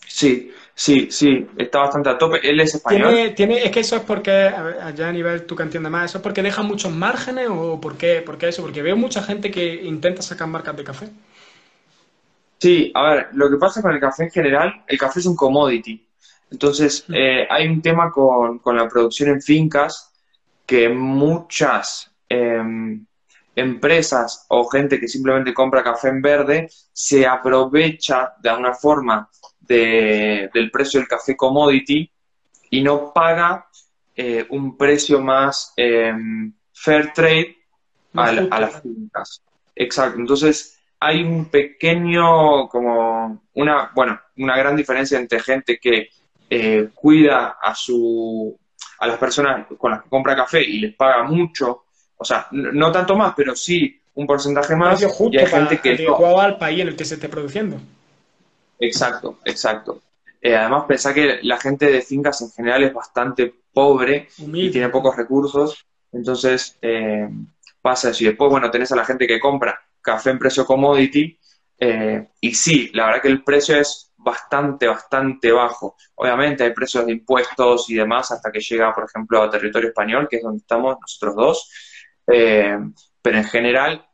[0.07, 2.39] Sí, sí, sí, está bastante a tope.
[2.47, 3.33] Él es español.
[3.35, 6.23] ¿Tiene, es que eso es porque, allá a nivel tú que entiendes más, ¿eso es
[6.23, 8.61] porque deja muchos márgenes o por qué, por qué eso?
[8.61, 11.09] Porque veo mucha gente que intenta sacar marcas de café.
[12.59, 15.35] Sí, a ver, lo que pasa con el café en general, el café es un
[15.35, 16.07] commodity.
[16.49, 17.13] Entonces, mm.
[17.13, 20.13] eh, hay un tema con, la producción en fincas
[20.65, 23.05] que muchas em,
[23.55, 29.29] empresas o gente que simplemente compra café en verde se aprovecha de alguna forma
[29.67, 32.09] del precio del café commodity
[32.69, 33.67] y no paga
[34.15, 37.57] eh, un precio más em, fair trade
[38.13, 39.41] a, las fincas.
[39.75, 40.19] Exacto.
[40.19, 46.09] Entonces, hay un pequeño, como una, bueno, una gran diferencia entre gente que
[46.49, 48.57] eh, cuida a su
[48.99, 51.85] a las personas con las que compra café y les paga mucho,
[52.15, 56.07] o sea, no, tanto más, pero sí un porcentaje más, y hay gente que
[56.39, 57.77] al país en el que se esté produciendo.
[58.83, 60.01] Exacto, exacto.
[60.41, 64.89] Eh, además, pensá que la gente de fincas en general es bastante pobre y tiene
[64.89, 67.29] pocos recursos, entonces eh,
[67.81, 68.23] pasa eso.
[68.23, 71.39] Y después, bueno, tenés a la gente que compra café en precio commodity,
[71.79, 75.95] eh, y sí, la verdad que el precio es bastante, bastante bajo.
[76.15, 80.27] Obviamente hay precios de impuestos y demás hasta que llega, por ejemplo, a territorio español,
[80.29, 81.71] que es donde estamos nosotros dos,
[82.25, 84.07] pero en general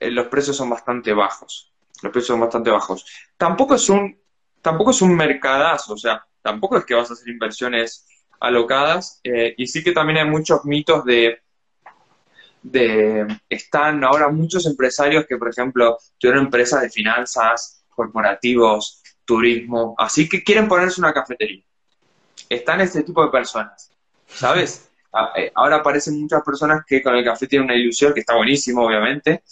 [0.00, 1.73] los precios son bastante bajos
[2.04, 3.04] los precios son bastante bajos.
[3.36, 4.16] Tampoco es un,
[4.60, 8.06] tampoco es un mercadazo, o sea, tampoco es que vas a hacer inversiones
[8.38, 11.40] alocadas, eh, y sí que también hay muchos mitos de,
[12.62, 20.28] de, están ahora muchos empresarios que, por ejemplo, tuvieron empresas de finanzas, corporativos, turismo, así
[20.28, 21.64] que quieren ponerse una cafetería.
[22.48, 23.90] Están este tipo de personas,
[24.26, 24.90] ¿sabes?
[25.36, 28.84] Eh, ahora aparecen muchas personas que con el café tienen una ilusión, que está buenísimo,
[28.84, 29.44] obviamente,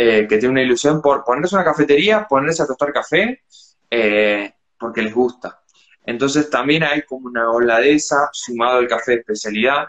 [0.00, 3.42] eh, que tiene una ilusión por ponerse una cafetería, ponerse a tostar café,
[3.90, 5.60] eh, porque les gusta.
[6.06, 9.88] Entonces también hay como una ola de esa, sumado al café de especialidad,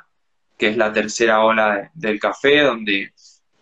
[0.58, 3.14] que es la tercera ola del café, donde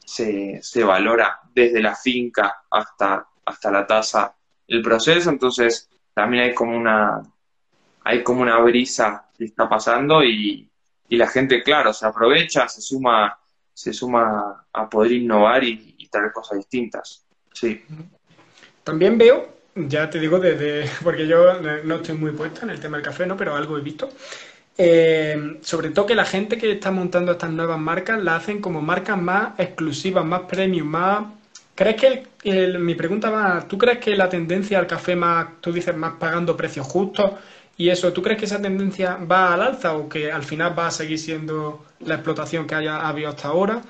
[0.06, 4.34] se, valora desde la finca hasta, hasta la taza
[4.70, 5.30] el proceso.
[5.30, 7.24] Entonces también hay como una,
[8.06, 10.72] hay como una brisa que está pasando y,
[11.10, 13.38] y la gente, claro, se aprovecha, se suma,
[13.74, 17.26] se suma a poder innovar y, traer cosas distintas.
[17.54, 17.84] Sí.
[18.84, 22.98] También veo, ya te digo, desde, porque yo no estoy muy puesta en el tema
[22.98, 23.38] del café, ¿no?
[23.38, 24.10] Pero algo he visto.
[24.78, 28.82] Eh, sobre todo que la gente que está montando estas nuevas marcas la hacen como
[28.82, 31.26] marcas más exclusivas, más premium, más...
[31.74, 35.96] ¿Crees que, mi pregunta va, ¿tú crees que la tendencia al café más, tú dices,
[35.96, 37.34] más pagando precios justos
[37.78, 40.88] y eso, ¿tú crees que esa tendencia va al alza o que al final va
[40.88, 43.84] a seguir siendo la explotación que haya habido hasta ahora?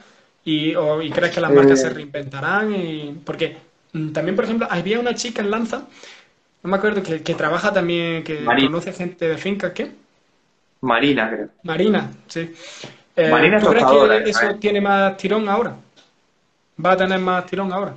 [0.49, 0.73] ¿Y,
[1.11, 1.89] crees que las marcas se eh.
[1.89, 2.73] reinventarán?
[2.73, 3.57] Y, porque
[3.91, 5.85] mm, también, por ejemplo, había una chica en Lanza,
[6.63, 9.91] no me acuerdo, que, trabaja también, que conoce gente de fincas, ¿qué?
[10.79, 11.49] Marina, creo.
[11.63, 12.49] Marina, sí.
[13.17, 13.85] Eh, Marina ¿Tú crees
[14.23, 15.75] que eso tiene más tirón ahora?
[16.83, 17.93] ¿Va a tener más tirón ahora?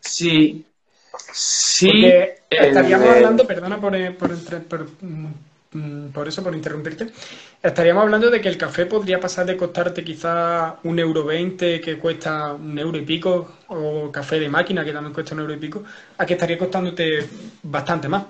[0.00, 0.64] Sí,
[1.30, 1.90] sí.
[1.90, 5.26] Porque estaríamos eh, hablando, perdona por, por, mm, Mm,
[6.12, 7.08] por eso, por interrumpirte,
[7.62, 11.98] estaríamos hablando de que el café podría pasar de costarte quizá un euro veinte, que
[11.98, 15.58] cuesta un euro y pico, o café de máquina, que también cuesta un euro y
[15.58, 15.82] pico,
[16.18, 17.28] a que estaría costándote
[17.62, 18.24] bastante más.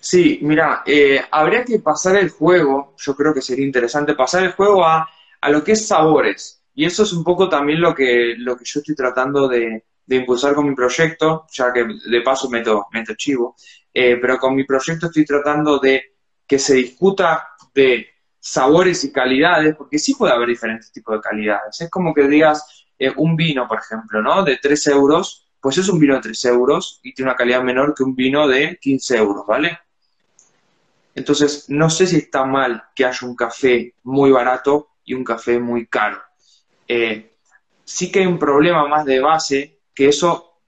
[0.00, 4.52] Sí, mira, eh, habría que pasar el juego, yo creo que sería interesante pasar el
[4.52, 5.08] juego a,
[5.40, 6.62] a, lo que es sabores.
[6.74, 10.16] Y eso es un poco también lo que, lo que yo estoy tratando de, de
[10.16, 13.56] impulsar con mi proyecto, ya que de paso meto, meto chivo,
[13.92, 16.16] eh, pero con mi proyecto estoy tratando de
[16.46, 18.06] que se discuta de
[18.40, 21.80] sabores y calidades, porque sí puede haber diferentes tipos de calidades.
[21.80, 24.42] Es como que digas eh, un vino, por ejemplo, ¿no?
[24.42, 27.94] De 3 euros, pues es un vino de 3 euros y tiene una calidad menor
[27.94, 29.78] que un vino de 15 euros, ¿vale?
[31.14, 35.58] Entonces, no sé si está mal que haya un café muy barato y un café
[35.58, 36.22] muy caro.
[36.86, 37.36] Eh,
[37.84, 40.60] sí que hay un problema más de base, que eso,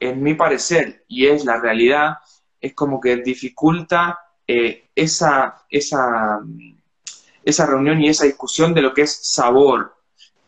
[0.00, 2.14] en mi parecer, y es la realidad,
[2.60, 6.40] es como que dificulta eh, esa, esa,
[7.44, 9.96] esa reunión y esa discusión de lo que es sabor,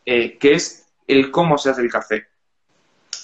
[0.05, 2.27] que es el cómo se hace el café.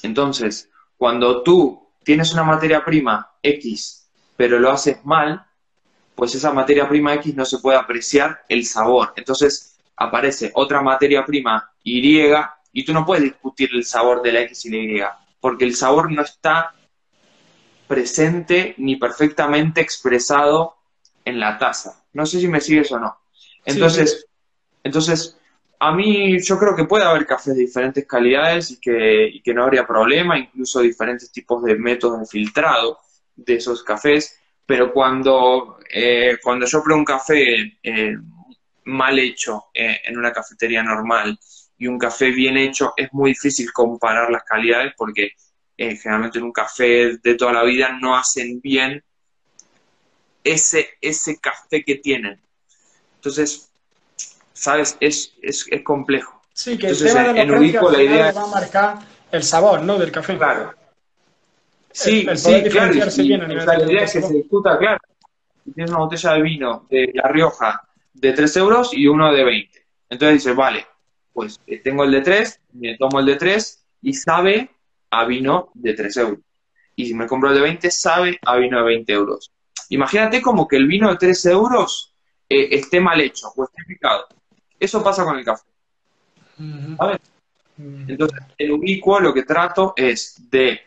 [0.04, 5.46] Entonces, cuando tú tienes una materia prima X, pero lo haces mal,
[6.16, 9.14] pues esa materia prima X no se puede apreciar el sabor.
[9.16, 12.22] Entonces aparece otra materia prima Y
[12.72, 15.02] y tú no puedes discutir el sabor de la X y la Y,
[15.40, 16.76] porque el sabor no está
[17.88, 20.76] presente ni perfectamente expresado
[21.26, 22.04] en la taza.
[22.14, 23.18] No sé si me sigues o no.
[23.66, 24.28] Entonces,
[24.84, 25.38] entonces
[25.80, 29.54] a mí yo creo que puede haber cafés de diferentes calidades y que, y que
[29.54, 33.00] no habría problema, incluso diferentes tipos de métodos de filtrado
[33.36, 38.18] de esos cafés, pero cuando, eh, cuando yo pruebo un café eh,
[38.86, 41.40] mal hecho eh, en una cafetería normal
[41.80, 45.32] y un café bien hecho, es muy difícil comparar las calidades porque
[45.78, 49.02] generalmente en un café de toda la vida no hacen bien
[50.44, 52.40] ese, ese café que tienen.
[53.16, 53.72] Entonces,
[54.54, 54.98] ¿sabes?
[55.00, 56.42] Es, es, es complejo.
[56.54, 59.00] Sí, que el tema de en la idea va a marcar
[59.32, 59.98] el sabor, ¿no?
[59.98, 60.38] Del café.
[60.38, 60.74] Claro.
[61.92, 62.94] Sí, sí, claro.
[62.94, 65.00] la idea es que se discuta, claro.
[65.74, 67.82] Tienes una botella de vino de La Rioja
[68.14, 69.86] de 3 euros y uno de 20.
[70.10, 70.86] Entonces dices, vale,
[71.34, 74.70] pues eh, tengo el de 3, me tomo el de 3 y sabe
[75.10, 76.40] a vino de 3 euros.
[76.96, 79.52] Y si me compro el de 20, sabe a vino de 20 euros.
[79.90, 82.14] Imagínate como que el vino de 3 euros
[82.48, 84.28] eh, esté mal hecho o esté picado.
[84.80, 85.64] Eso pasa con el café.
[86.98, 87.20] ¿Sabes?
[87.78, 90.82] Entonces, en Ubicuo lo que trato es de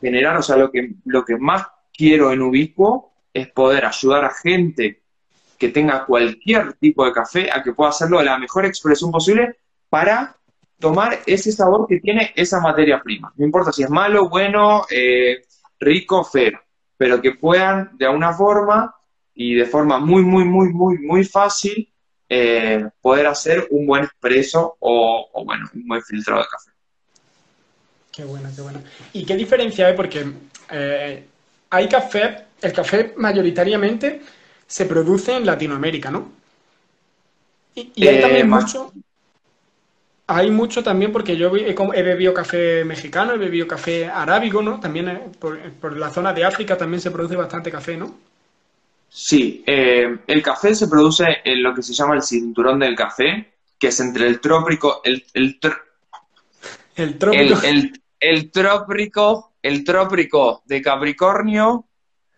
[0.00, 4.30] generar, o sea, lo que, lo que más quiero en Ubicuo es poder ayudar a
[4.30, 5.02] gente
[5.64, 9.56] que tenga cualquier tipo de café a que pueda hacerlo de la mejor expresión posible
[9.88, 10.36] para
[10.78, 13.32] tomar ese sabor que tiene esa materia prima.
[13.36, 15.46] No importa si es malo, bueno, eh,
[15.80, 16.60] rico, feo,
[16.98, 18.94] pero que puedan de alguna forma
[19.34, 21.90] y de forma muy, muy, muy, muy, muy fácil
[22.28, 26.70] eh, poder hacer un buen expreso o, bueno, un buen filtrado de café.
[28.12, 28.82] Qué bueno, qué bueno.
[29.14, 29.96] ¿Y qué diferencia hay?
[29.96, 30.26] Porque
[30.70, 31.24] eh,
[31.70, 34.20] hay café, el café mayoritariamente
[34.66, 36.30] se produce en Latinoamérica, ¿no?
[37.74, 38.92] Y, hay también eh, mucho.
[40.26, 44.80] Hay mucho también porque yo he, bebido café mexicano, he bebido café arábigo, ¿no?
[44.80, 48.14] También eh, por, la zona de África también se produce bastante café, ¿no?
[49.08, 53.88] Sí, el café se produce en lo que se llama el cinturón del café, que
[53.88, 55.60] es entre el trópico, el, el,
[56.96, 57.60] el trópico.
[57.62, 61.86] El, el trópico, el trópico de Capricornio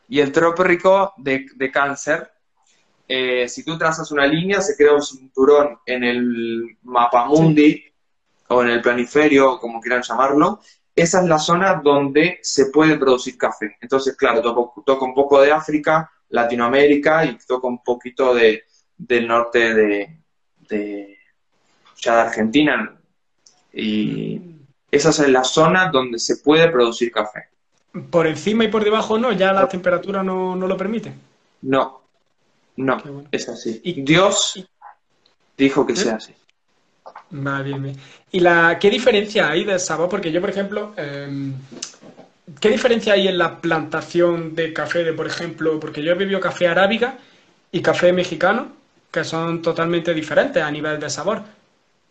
[0.09, 2.31] y el trópico de, Cáncer.
[3.09, 7.85] Eh, si tú trazas una línea, se crea un cinturón en el mapa mundi
[8.49, 10.61] o en el planiferio, como quieran llamarlo.
[10.95, 13.77] Esa es la zona donde se puede producir café.
[13.81, 18.65] Entonces, claro, toco, un poco de África, Latinoamérica y toco un poquito de,
[18.97, 20.21] del norte de,
[20.69, 21.19] de,
[21.97, 22.99] ya de Argentina.
[23.73, 24.57] Y,
[24.91, 27.49] esa es la zona donde se puede producir café.
[28.11, 29.33] ¿Por encima y por debajo no?
[29.33, 31.13] ¿Ya la temperatura no, lo permite?
[31.63, 32.03] No,
[32.77, 33.81] no, es así.
[33.85, 34.65] ¿Y, Dios
[35.57, 35.97] dijo que ¿Eh?
[35.97, 36.35] sea así.
[37.33, 37.97] Va bien, bien.
[38.33, 40.09] ¿Y la, qué diferencia hay de sabor?
[40.09, 41.55] Porque yo, por ejemplo, em,
[42.61, 46.39] ¿qué diferencia hay en la plantación de café de, por ejemplo, porque yo he bebido
[46.39, 47.19] café arábiga
[47.73, 48.69] y café mexicano,
[49.11, 51.43] que son totalmente diferentes a nivel de sabor?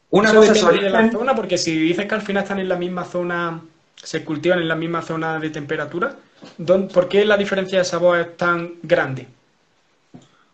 [0.09, 2.77] Una cosa es de la zona, porque si dices que al final están en la
[2.77, 3.61] misma zona,
[3.95, 6.15] se cultivan en la misma zona de temperatura,
[6.93, 9.27] ¿por qué la diferencia de sabor es tan grande?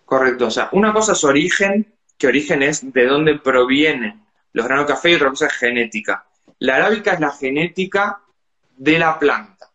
[0.05, 4.21] Correcto, o sea, una cosa es origen, que origen es de dónde provienen
[4.53, 6.25] los granos de café y otra cosa es genética.
[6.59, 8.21] La arábica es la genética
[8.77, 9.69] de la planta.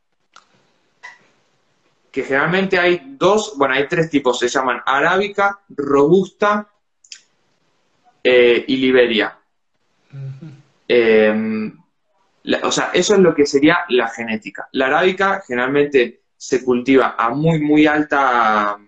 [2.12, 6.68] Que generalmente hay dos, bueno, hay tres tipos, se llaman arábica, robusta
[8.22, 9.38] eh, y liberia.
[12.62, 14.68] O sea, eso es lo que sería la genética.
[14.72, 18.78] La arábica generalmente se cultiva a muy, muy alta,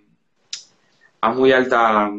[1.20, 2.10] a muy alta,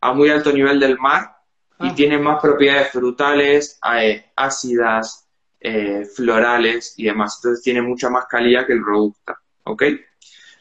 [0.00, 1.36] a muy alto nivel del mar,
[1.80, 1.94] y Ah.
[1.94, 5.26] tiene más propiedades frutales, eh, ácidas,
[5.60, 7.38] eh, florales y demás.
[7.38, 9.82] Entonces tiene mucha más calidad que el Robusta, ¿ok?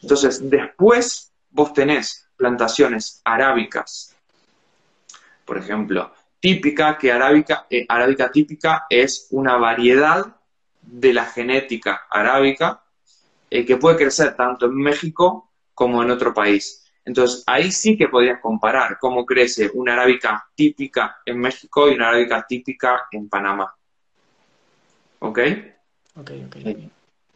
[0.01, 4.15] Entonces, después vos tenés plantaciones arábicas,
[5.45, 6.11] por ejemplo,
[6.43, 10.25] típica, que arábica, eh, arábica típica es una variedad
[10.81, 12.83] de la genética arábica
[13.49, 16.91] eh, que puede crecer tanto en México como en otro país.
[17.05, 22.09] Entonces, ahí sí que podrías comparar cómo crece una arábica típica en México y una
[22.09, 23.73] arábica típica en Panamá.
[25.19, 25.39] ¿Ok?
[26.17, 26.77] Ok, ok.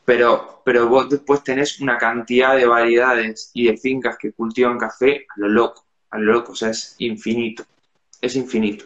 [0.03, 5.25] Pero, pero vos después tenés una cantidad de variedades y de fincas que cultivan café
[5.29, 7.63] a lo loco, a lo loco, o sea, es infinito,
[8.19, 8.83] es infinito.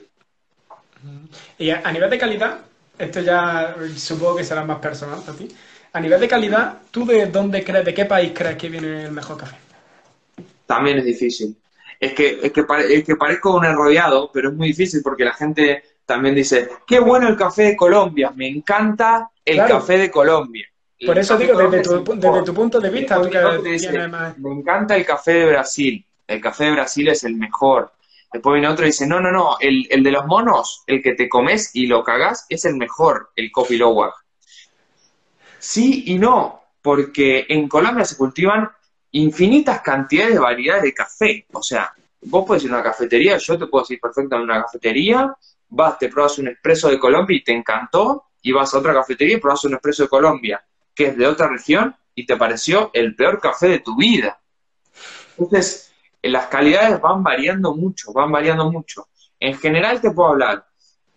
[1.58, 2.60] Y a, a nivel de calidad,
[2.97, 5.47] esto ya supongo que será más personal a ti.
[5.93, 9.12] A nivel de calidad, ¿tú de dónde crees, de qué país crees que viene el
[9.12, 9.58] mejor café?
[10.66, 11.56] También es difícil.
[11.99, 15.26] Es que, es que, pare- es que parezco un enrollado, pero es muy difícil porque
[15.26, 19.76] la gente también dice, qué bueno el café de Colombia, me encanta el Claro.
[19.80, 20.66] café de Colombia.
[21.06, 24.38] Por eso digo, de desde tu, desde tu punto de vista, tú que dice, más...
[24.38, 27.91] me encanta el café de Brasil, el café de Brasil es el mejor.
[28.32, 31.16] Después viene otro y dice, no, no, no, el, el de los monos, el que
[31.16, 34.14] te comes y lo cagás, es el mejor, el Coffee Lowag.
[35.60, 38.70] Sí y no, porque en Colombia se cultivan
[39.12, 41.46] infinitas cantidades de variedades de café.
[41.52, 44.64] O sea, vos podés ir a una cafetería, yo te puedo decir perfectamente a una
[44.64, 45.36] cafetería,
[45.70, 49.38] vas, te pruebas un espresso de Colombia y te encantó, y vas a otra cafetería
[49.38, 50.64] y pruebas un espresso de Colombia,
[50.96, 54.40] que es de otra región, y te pareció el peor café de tu vida.
[55.38, 55.91] Entonces,
[56.30, 59.07] las calidades van variando mucho, van variando mucho.
[59.39, 60.65] En general te puedo hablar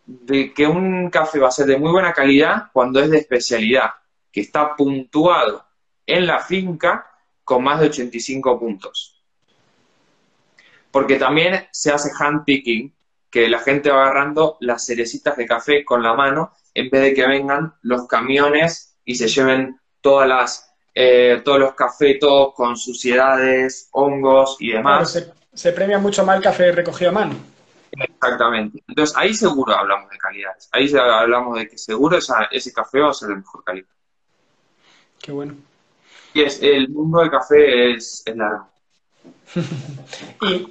[0.06, 3.90] de que un café va a ser de muy buena calidad cuando es de especialidad,
[4.30, 5.64] que está puntuado
[6.06, 7.06] en la finca
[7.42, 9.22] con más de 85 puntos.
[10.90, 12.94] Porque también se hace hand picking,
[13.30, 17.14] que la gente va agarrando las cerecitas de café con la mano en vez de
[17.14, 23.88] que vengan los camiones y se lleven todas las, eh, todos los cafetos con suciedades,
[23.92, 25.12] hongos y Claro, demás.
[25.12, 27.34] se, se premia mucho más el café recogido a mano.
[27.92, 28.82] Exactamente.
[28.88, 30.68] Entonces ahí seguro hablamos de calidades.
[30.72, 33.88] Ahí hablamos de que seguro esa- ese café va a ser de mejor calidad.
[35.20, 35.54] Qué bueno.
[36.34, 38.68] Y es, el mundo del café es, es largo.
[40.40, 40.66] Y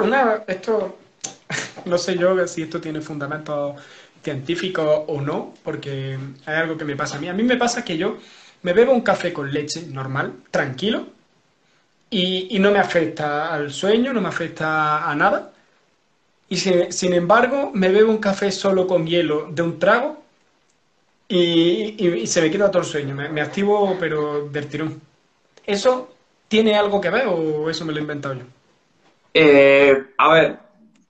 [0.00, 0.98] una, esto,
[1.86, 3.80] no sé yo si esto tiene fundamentos
[4.22, 7.28] científicos o no, porque hay algo que me pasa a mí.
[7.28, 8.18] A mí me pasa que yo
[8.62, 11.06] me bebo un café con leche normal, tranquilo,
[12.10, 15.52] y, no me afecta al sueño, no me afecta a nada.
[16.48, 20.22] Y sin, sin embargo, me bebo un café solo con hielo de un trago
[21.28, 23.14] y, se me quita todo el sueño.
[23.14, 25.00] Me, me activo, pero del tirón.
[25.66, 26.14] ¿Eso
[26.48, 28.44] tiene algo que ver o eso me lo he inventado yo?
[29.34, 30.58] Eh, a ver,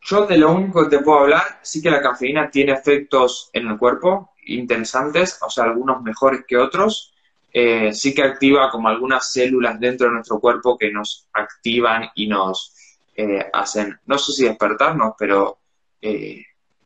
[0.02, 3.68] yo de lo único que te puedo hablar, sí que la cafeína tiene efectos en
[3.68, 7.14] el cuerpo interesantes, o sea, algunos mejores que otros.
[7.60, 12.28] Eh, sí que activa como algunas células dentro de nuestro cuerpo que nos activan y
[12.28, 12.72] nos
[13.16, 15.58] eh, hacen, no sé si despertarnos, pero
[16.00, 16.40] eh,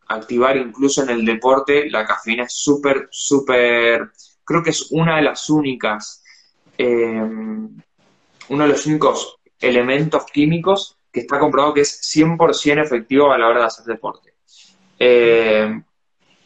[0.08, 4.12] activar incluso en el deporte, la cafeína es súper, súper,
[4.42, 6.24] creo que es una de las únicas,
[6.78, 7.82] uno
[8.48, 13.60] de los únicos elementos químicos que está comprobado que es 100% efectivo a la hora
[13.60, 14.32] de hacer deporte.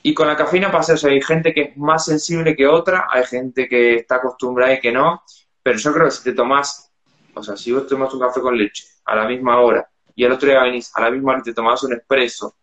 [0.07, 3.25] Y con la cafeína pasa eso, hay gente que es más sensible que otra, hay
[3.25, 5.25] gente que está acostumbrada y que no,
[5.61, 6.93] pero yo creo que si te tomás,
[7.35, 10.31] o sea, si vos tomas un café con leche a la misma hora y al
[10.31, 12.55] otro día venís a la misma hora y te tomás un espresso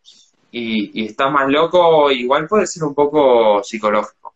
[0.52, 4.36] y, y estás más loco, igual puede ser un poco psicológico.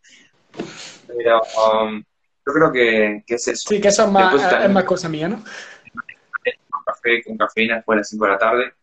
[1.08, 2.03] Pero um,
[2.45, 3.70] yo creo que, que es eso.
[3.70, 5.38] Sí, que eso es más, Después es más cosa mía, ¿no?
[5.38, 8.74] Un café con cafeína después de las 5 de la tarde.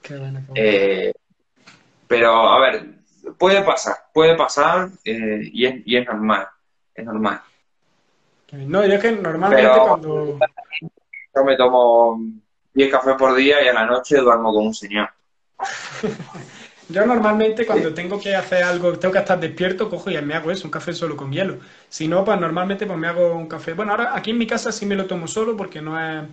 [0.00, 0.62] Qué bueno, qué bueno.
[0.64, 1.12] Eh,
[2.06, 2.86] pero, a ver,
[3.38, 6.46] puede pasar, puede pasar eh, y, es, y es normal,
[6.94, 7.40] es normal.
[8.52, 10.38] No, yo es que normalmente Pero- cuando...
[11.36, 12.20] Yo me tomo
[12.74, 15.08] 10 cafés por día y a la noche duermo como un señor.
[16.88, 20.50] Yo normalmente cuando tengo que hacer algo, tengo que estar despierto, cojo y me hago
[20.50, 21.58] eso, un café solo con hielo.
[21.88, 23.72] Si no, pues normalmente pues me hago un café.
[23.72, 26.24] Bueno, ahora aquí en mi casa sí me lo tomo solo porque no es,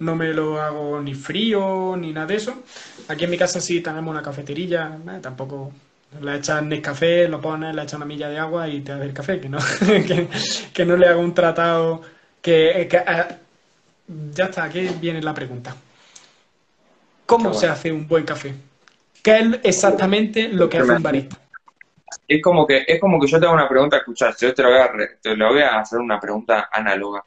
[0.00, 2.62] no me lo hago ni frío ni nada de eso.
[3.08, 5.72] Aquí en mi casa sí tenemos una cafeterilla, eh, tampoco
[6.20, 9.12] le echas Nescafé, lo pones, le echas una milla de agua y te das el
[9.12, 10.28] café, que no, que,
[10.72, 12.00] que no le hago un tratado
[12.40, 13.36] que, que, eh,
[14.32, 15.74] ya está, aquí viene la pregunta.
[17.26, 18.54] ¿Cómo se hace un buen café?
[19.22, 21.36] ¿Qué es exactamente lo que hace un barista?
[22.26, 24.78] Es como que, es como que yo tengo una pregunta, escuchar, yo te lo voy
[24.78, 24.90] a,
[25.20, 27.22] te lo voy a hacer una pregunta análoga.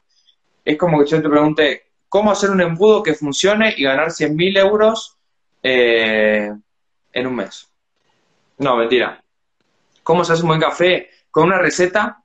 [0.64, 4.58] Es como que yo te pregunte, ¿cómo hacer un embudo que funcione y ganar 100.000
[4.58, 5.16] euros
[5.62, 6.52] eh,
[7.10, 7.72] en un mes.
[8.58, 9.24] No, mentira.
[10.02, 11.08] ¿Cómo se hace un buen café?
[11.30, 12.22] Con una receta,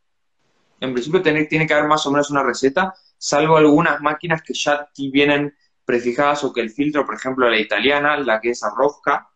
[0.81, 4.53] en principio tiene, tiene que haber más o menos una receta, salvo algunas máquinas que
[4.53, 8.73] ya vienen prefijadas o que el filtro, por ejemplo, la italiana, la que es a
[8.75, 9.29] rosca,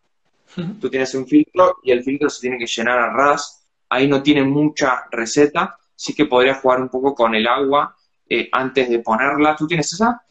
[0.81, 4.21] tú tienes un filtro y el filtro se tiene que llenar a ras, ahí no
[4.21, 7.95] tiene mucha receta, sí que podrías jugar un poco con el agua
[8.27, 9.55] eh, antes de ponerla.
[9.55, 10.21] ¿Tú tienes esa?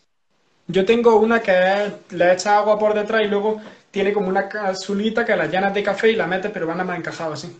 [0.70, 3.60] Yo tengo una que le echa agua por detrás y luego
[3.90, 6.84] tiene como una capsulita que la llenas de café y la metes, pero van a
[6.84, 7.58] más encajado así.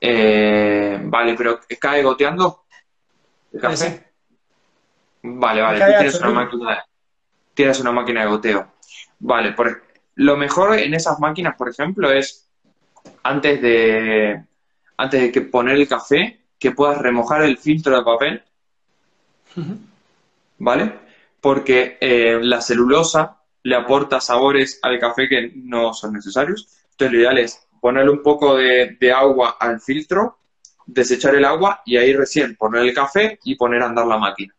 [0.00, 2.64] Eh, vale, pero ¿cae goteando
[3.52, 4.04] el café?
[5.22, 6.84] Vale, vale, tienes una, máquina,
[7.52, 8.72] tienes una máquina de goteo.
[9.18, 9.82] Vale, por,
[10.14, 12.48] lo mejor en esas máquinas, por ejemplo, es
[13.22, 14.44] antes de,
[14.96, 18.42] antes de que poner el café, que puedas remojar el filtro de papel.
[20.58, 21.00] ¿Vale?
[21.40, 26.68] Porque eh, la celulosa le aporta sabores al café que no son necesarios.
[26.90, 30.38] Entonces, lo ideal es ponerle un poco de, agua al filtro,
[30.86, 34.54] desechar el agua y ahí recién poner el café y poner a andar la máquina.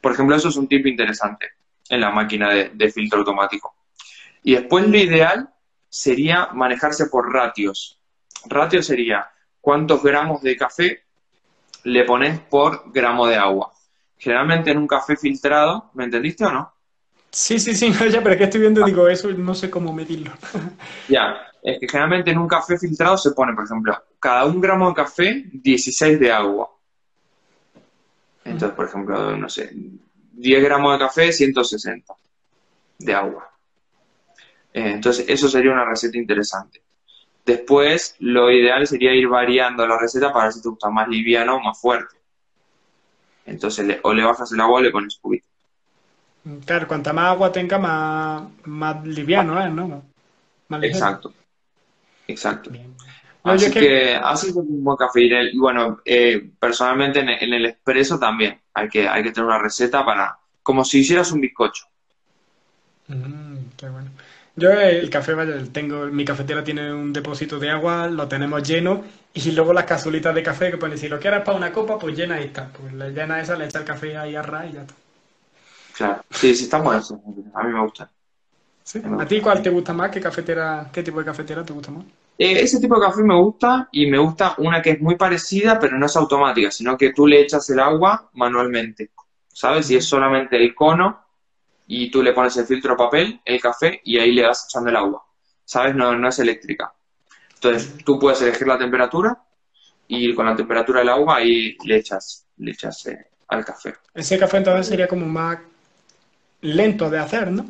[0.00, 1.50] Por ejemplo, eso es un tip interesante
[1.88, 3.74] en la máquina de, filtro automático.
[4.42, 5.50] Y después lo ideal
[5.88, 8.00] sería manejarse por ratios.
[8.46, 11.04] Ratio sería cuántos gramos de café
[11.84, 13.72] le pones por gramo de agua.
[14.22, 16.72] Generalmente en un café filtrado, ¿me entendiste o no?
[17.28, 20.30] Sí, sí, sí, ya, pero es que estoy viendo digo eso no sé cómo medirlo.
[21.08, 24.88] ya, es que generalmente en un café filtrado se pone, por ejemplo, cada un gramo
[24.90, 26.70] de café, 16 de agua.
[28.44, 32.14] Entonces, por ejemplo, no sé, 10 gramos de café, 160
[33.00, 33.50] de agua.
[34.72, 36.80] Eh, entonces, eso sería una receta interesante.
[37.44, 41.56] Después, lo ideal sería ir variando la receta para ver si te gusta más liviano
[41.56, 42.21] o más fuerte.
[43.46, 45.46] Entonces, o le bajas el agua o le pones poquito.
[46.64, 50.02] Claro, cuanta más agua tenga, más, más liviano es, ¿no?
[50.82, 51.32] Exacto.
[52.26, 52.70] Exacto.
[53.44, 55.22] así que, así es un buen café.
[55.52, 60.04] Y bueno, eh, personalmente en, el expreso también hay que, hay que tener una receta
[60.04, 61.86] para, como si hicieras un bizcocho.
[63.08, 64.10] Mm, qué bueno.
[64.54, 69.02] Yo el café, vaya, tengo, mi cafetera tiene un depósito de agua, lo tenemos lleno
[69.32, 72.16] y luego las cazulitas de café que pone, si lo quieres para una copa, pues
[72.16, 72.68] llena y está.
[72.68, 74.94] Pues la llena esa, le echa el café ahí a ras y ya está.
[75.96, 77.02] Claro, sí, sí, está bueno
[77.54, 78.10] A mí me gusta.
[79.18, 80.10] ¿A ti cuál te gusta más?
[80.10, 82.04] ¿Qué cafetera, qué tipo de cafetera te gusta más?
[82.36, 85.78] Eh, ese tipo de café me gusta y me gusta una que es muy parecida,
[85.78, 89.10] pero no es automática, sino que tú le echas el agua manualmente,
[89.48, 89.90] ¿sabes?
[89.90, 91.20] Y es solamente el cono
[91.94, 94.96] y tú le pones el filtro papel, el café y ahí le vas echando el
[94.96, 95.22] agua,
[95.62, 95.94] ¿sabes?
[95.94, 96.90] No, no es eléctrica.
[97.52, 99.38] Entonces tú puedes elegir la temperatura
[100.08, 103.94] y con la temperatura del agua ahí le echas, le echas eh, al café.
[104.14, 105.58] Ese café entonces sería como más
[106.62, 107.66] lento de hacer, ¿no?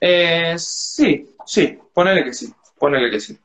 [0.00, 3.38] Eh, sí, sí, ponele que sí, ponele que sí.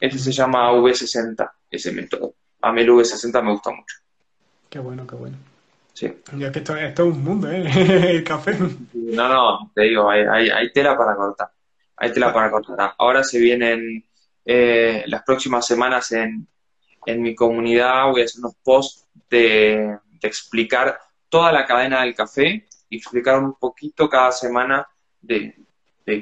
[0.00, 2.34] Este se llama V60, ese método.
[2.60, 3.98] A mí el V60 me gusta mucho.
[4.68, 5.36] Qué bueno, qué bueno.
[5.98, 6.06] Sí.
[6.36, 7.64] Ya que esto, es un mundo, ¿eh?
[8.10, 8.56] el café.
[8.94, 11.50] No, no, te digo, hay, tela para cortar.
[11.96, 12.94] Hay tela para cortar.
[12.96, 14.04] Ahora se vienen
[14.44, 16.46] eh, las próximas semanas en,
[17.04, 22.14] en mi comunidad, voy a hacer unos posts de, de explicar toda la cadena del
[22.14, 24.86] café y explicar un poquito cada semana
[25.20, 25.52] de,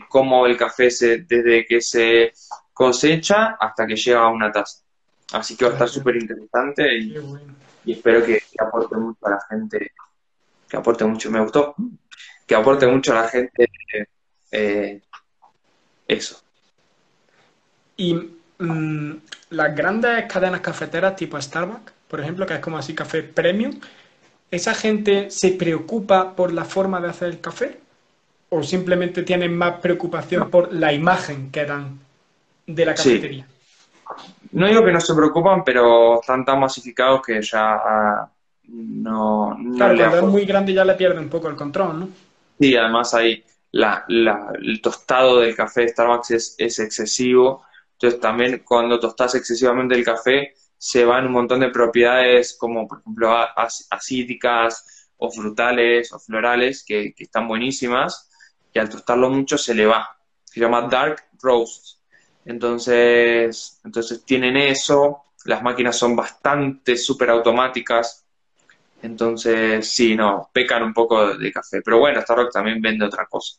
[0.08, 2.32] cómo el café se, desde que se
[2.72, 4.82] cosecha hasta que llega a una taza.
[5.34, 7.14] Así que va a estar súper interesante y,
[7.93, 9.93] espero que, aporte mucho a la gente,
[10.68, 11.74] que aporte mucho, me gustó,
[12.47, 13.68] que aporte mucho a la gente
[14.51, 15.01] eh,
[16.09, 16.41] eso.
[17.97, 18.14] Y
[18.59, 19.12] mm,
[19.51, 23.80] las grandes cadenas cafeteras tipo Starbucks, por ejemplo, que es como así café premium,
[24.51, 27.80] ¿esa gente se preocupa por la forma de hacer el café?
[28.49, 31.99] ¿O simplemente tienen más preocupación por la imagen que dan
[32.66, 33.47] de la cafetería?
[34.53, 38.32] No digo que no se preocupan, pero están tan masificados que ya ah,
[38.68, 42.09] no, Claro, cuando es muy grande ya le pierde un poco el control, ¿no?
[42.59, 47.64] Sí, además ahí la, el tostado del café de Starbucks es, es excesivo.
[47.92, 53.01] Entonces también cuando tostas excesivamente el café, se van un montón de propiedades como, por
[53.01, 53.34] ejemplo,
[53.90, 58.30] acídicas o frutales o florales que, están buenísimas
[58.72, 60.09] y al tostarlo mucho se le va.
[60.44, 61.95] Se llama dark roast.
[62.47, 68.24] Entonces, entonces tienen eso, las máquinas son bastante súper automáticas.
[69.03, 71.82] Entonces, sí, no, pecan un poco de café.
[71.82, 73.59] Pero bueno, Starbucks también vende otra cosa.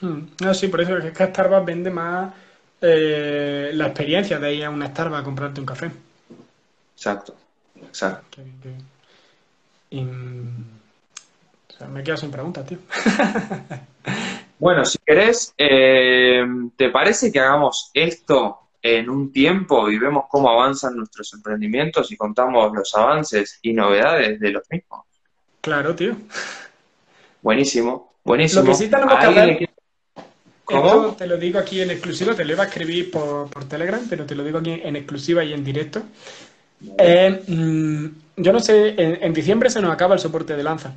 [0.00, 0.28] Hmm.
[0.42, 2.32] No, sí, por eso es que Starbucks vende más
[2.80, 5.90] eh, la experiencia de ir a una Starbucks a comprarte un café.
[6.94, 7.34] Exacto,
[7.76, 8.42] exacto.
[11.90, 12.78] me quedo sin preguntas, tío.
[14.60, 16.44] Bueno, si querés, eh,
[16.76, 22.16] ¿te parece que hagamos esto en un tiempo y vemos cómo avanzan nuestros emprendimientos y
[22.16, 25.06] contamos los avances y novedades de los mismos?
[25.62, 26.14] Claro, tío.
[27.42, 28.62] Buenísimo, buenísimo.
[28.62, 29.72] Lo que sí tenemos que ¿Alguien hacer- le quiere-
[30.16, 31.12] Esto ¿Cómo?
[31.16, 34.24] te lo digo aquí en exclusiva, te lo iba a escribir por, por Telegram, pero
[34.24, 36.02] te lo digo aquí en exclusiva y en directo.
[36.98, 38.06] Eh, mm,
[38.36, 40.92] yo no sé, en, en diciembre se nos acaba el soporte de Lanza.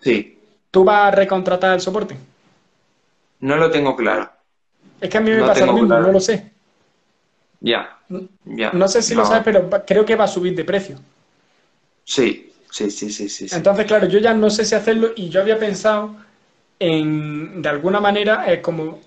[0.00, 0.38] Sí,
[0.70, 2.16] ¿Tú vas a recontratar el soporte?
[3.40, 4.30] No lo tengo claro.
[5.00, 6.06] Es que a mí me No pasa lo mismo, claro.
[6.06, 6.52] no lo sé.
[7.60, 7.98] Ya,
[8.44, 8.70] ya.
[8.72, 10.98] No sé si lo sabes, pero creo que va a subir de precio.
[12.04, 13.46] Sí, sí, sí, sí, sí.
[13.50, 16.16] Entonces, claro, yo ya no sé si hacerlo y yo había pensado
[16.78, 19.00] en, de alguna manera, es como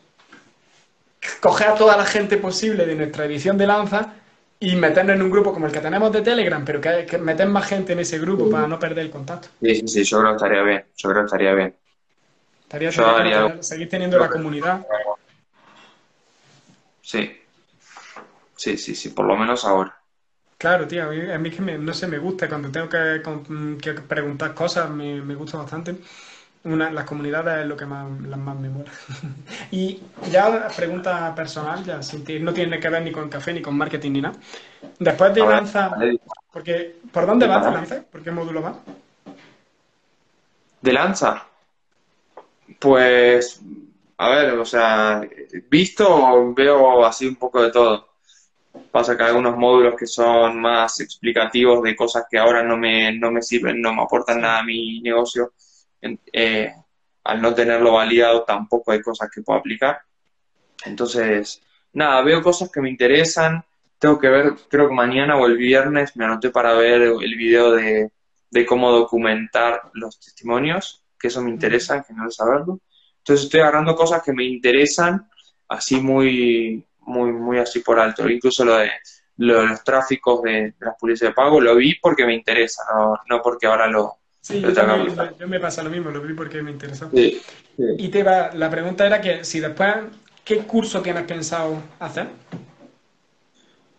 [1.42, 4.14] coger a toda la gente posible de nuestra edición de Lanza
[4.60, 7.48] y meternos en un grupo como el que tenemos de Telegram, pero que, que meter
[7.48, 9.48] más gente en ese grupo para no perder el contacto.
[9.62, 11.78] Sí, sí, sí, yo creo que estaría bien, yo creo que estaría bien.
[12.72, 14.86] Estaría Yo tener- seguir teniendo la comunidad.
[17.02, 17.30] Sí,
[18.56, 19.98] sí, sí, sí, por lo menos ahora.
[20.58, 22.88] Claro, tío, a mí, a mí es que me- no sé, me gusta cuando tengo
[22.88, 23.22] que,
[23.82, 25.96] que preguntar cosas, me, me gusta bastante.
[26.64, 28.92] Una, las comunidades es lo que más, las más me mola.
[29.72, 30.00] Y
[30.32, 33.76] ya pregunta personal, ya sin ti- no tiene que ver ni con café, ni con
[33.76, 34.36] marketing, ni nada.
[35.00, 35.92] Después de ver, Lanza,
[36.54, 37.74] porque, ¿por dónde ¿Qué vas?
[37.74, 38.04] Lanza?
[38.12, 38.76] ¿Por qué módulo vas?
[40.82, 41.51] ¿De lanza?
[42.80, 43.62] Pues,
[44.18, 45.28] a ver, o sea,
[45.70, 48.10] visto veo así un poco de todo.
[48.92, 53.18] Pasa que hay algunos módulos que son más explicativos de cosas que ahora no me,
[53.18, 55.54] no me sirven, no me aportan nada a mi negocio.
[56.02, 56.74] Eh,
[57.24, 60.02] al no tenerlo validado tampoco hay cosas que puedo aplicar.
[60.86, 61.62] Entonces,
[61.94, 63.64] nada, veo cosas que me interesan.
[64.00, 67.72] Tengo que ver, creo que mañana o el viernes me anoté para ver el video
[67.72, 68.12] de,
[68.52, 72.80] de cómo documentar los testimonios, que eso me interesa en general saberlo.
[73.20, 75.30] Entonces estoy agarrando cosas que me interesan,
[75.68, 78.28] así muy, muy, muy así por alto.
[78.28, 78.90] Incluso lo de,
[79.38, 82.84] lo de los tráficos de, de las publicidades de pago lo vi porque me interesa,
[82.96, 86.34] no, no porque ahora lo, Sí, yo también, yo me pasa lo mismo, lo vi
[86.34, 87.10] porque me interesó.
[87.14, 87.40] Sí,
[87.78, 87.84] sí.
[88.00, 89.96] Y te va, la pregunta era que si después,
[90.44, 92.28] ¿qué curso tienes pensado hacer?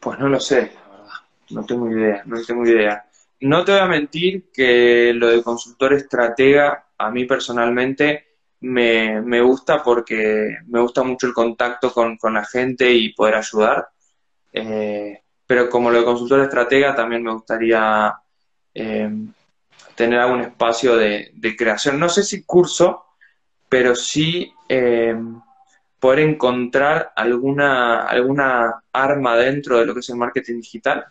[0.01, 1.15] Pues no lo sé, la verdad.
[1.51, 3.05] No tengo idea, no tengo idea.
[3.41, 8.27] No te voy a mentir que lo de consultor estratega, a mí personalmente,
[8.61, 13.35] me, me gusta porque me gusta mucho el contacto con, con la gente y poder
[13.35, 13.89] ayudar.
[14.53, 18.15] Eh, pero como lo de consultor estratega, también me gustaría
[18.73, 19.11] eh,
[19.97, 21.99] tener algún espacio de, de creación.
[21.99, 23.05] No sé si curso,
[23.69, 25.17] pero sí eh,
[25.99, 31.07] poder encontrar alguna, alguna arma dentro de lo que es el marketing digital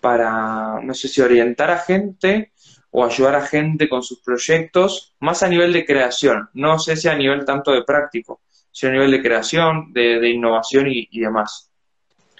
[0.00, 2.52] para, no sé si orientar a gente
[2.90, 7.08] o ayudar a gente con sus proyectos, más a nivel de creación, no sé si
[7.08, 11.20] a nivel tanto de práctico, sino a nivel de creación, de, de innovación y, y
[11.20, 11.70] demás.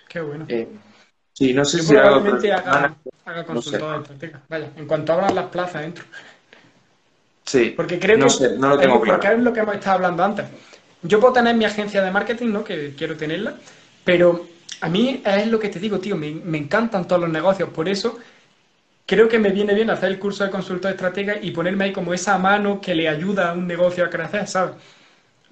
[0.09, 0.45] Qué bueno.
[0.49, 0.69] Eh,
[1.33, 4.43] sí, no sé Yo si probablemente haga, haga consultor de estratega.
[4.49, 6.05] Vaya, en cuanto abran las plazas entro.
[7.45, 9.37] Sí, Porque creo no que sé, no lo tengo porque claro.
[9.39, 10.47] es lo que hemos estado hablando antes.
[11.03, 12.63] Yo puedo tener mi agencia de marketing, ¿no?
[12.65, 13.55] Que quiero tenerla,
[14.05, 14.47] pero
[14.81, 17.89] a mí es lo que te digo, tío, me, me encantan todos los negocios, por
[17.89, 18.19] eso
[19.11, 22.15] creo que me viene bien hacer el curso de consultor estratega y ponerme ahí como
[22.15, 24.77] esa mano que le ayuda a un negocio a crecer, ¿sabes?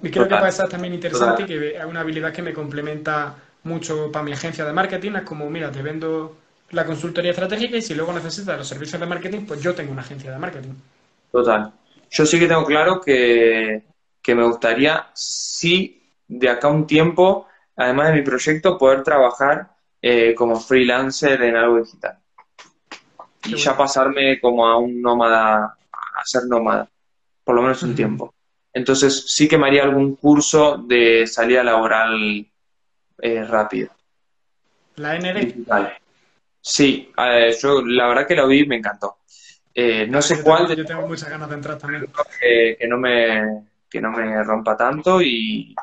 [0.00, 0.38] Y creo que Total.
[0.38, 3.34] puede ser también interesante y que es una habilidad que me complementa
[3.64, 5.10] mucho para mi agencia de marketing.
[5.16, 6.36] Es como, mira, te vendo
[6.70, 10.02] la consultoría estratégica y si luego necesitas los servicios de marketing, pues yo tengo una
[10.02, 10.74] agencia de marketing.
[11.32, 11.72] Total.
[12.10, 13.82] Yo sí que tengo claro que,
[14.22, 19.72] que me gustaría, sí, de acá a un tiempo, además de mi proyecto, poder trabajar
[20.00, 22.20] eh, como freelancer en algo digital.
[23.50, 26.88] Y ya pasarme como a un nómada, a ser nómada,
[27.44, 28.34] por lo menos un tiempo.
[28.72, 32.46] Entonces sí que me haría algún curso de salida laboral
[33.22, 33.96] eh, rápida,
[34.96, 35.40] La NR.
[35.46, 35.92] digital.
[36.60, 39.18] Sí, eh, yo la verdad que lo vi y me encantó.
[39.74, 42.06] Eh, no sé Yo cuál tengo, de yo tengo muchas ganas de entrar también.
[42.40, 45.74] que, que no me, que no me rompa tanto y,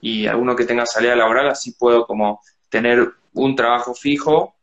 [0.00, 4.56] y alguno que tenga salida laboral, así puedo como tener un trabajo fijo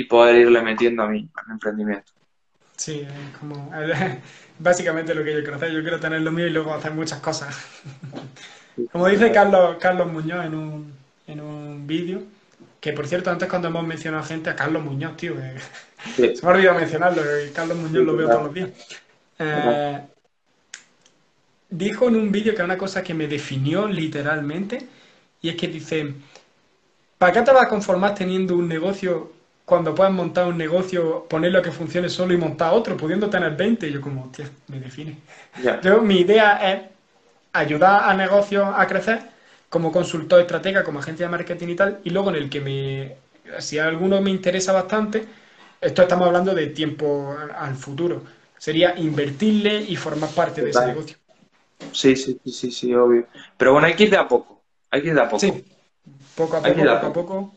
[0.00, 2.12] y poder irle metiendo a mi, a mi emprendimiento.
[2.76, 3.70] Sí, es como
[4.58, 5.72] básicamente lo que yo quiero hacer.
[5.72, 7.54] Yo quiero tener lo mío y luego hacer muchas cosas.
[8.90, 10.94] Como dice Carlos, Carlos Muñoz en un,
[11.26, 12.22] en un vídeo,
[12.80, 15.56] que por cierto, antes cuando hemos mencionado gente, a Carlos Muñoz, tío, que
[16.16, 18.40] Sí, se me ha olvidado mencionarlo, y Carlos Muñoz lo veo claro.
[18.40, 18.70] todos los días.
[19.38, 20.00] Eh,
[21.68, 24.88] dijo en un vídeo que una cosa que me definió literalmente,
[25.42, 26.14] y es que dice,
[27.18, 29.32] ¿para qué te vas a conformar teniendo un negocio
[29.70, 33.56] cuando puedas montar un negocio, ponerlo a que funcione solo y montar otro, pudiendo tener
[33.56, 33.86] 20.
[33.86, 35.16] Y yo como, hostia, me define.
[35.80, 36.82] Yo, mi idea es
[37.52, 39.20] ayudar a negocios a crecer
[39.68, 43.14] como consultor estratega, como agencia de marketing y tal, y luego en el que me,
[43.60, 45.24] si alguno me interesa bastante,
[45.80, 48.24] esto estamos hablando de tiempo al futuro,
[48.58, 51.16] sería invertirle y formar parte de ese negocio.
[51.92, 53.28] Sí, sí, sí, sí, obvio.
[53.56, 54.60] Pero bueno, hay que ir de a poco,
[54.90, 55.38] hay que ir de a poco.
[55.38, 55.64] Sí,
[56.34, 57.54] poco a poco, poco a poco.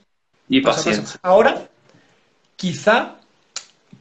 [0.47, 1.19] Y paciencia.
[1.23, 1.67] Ahora,
[2.55, 3.17] quizá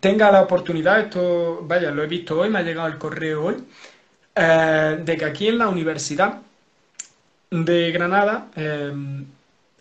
[0.00, 3.56] tenga la oportunidad, esto, vaya, lo he visto hoy, me ha llegado el correo hoy,
[4.34, 6.40] eh, de que aquí en la universidad
[7.50, 8.92] de Granada eh,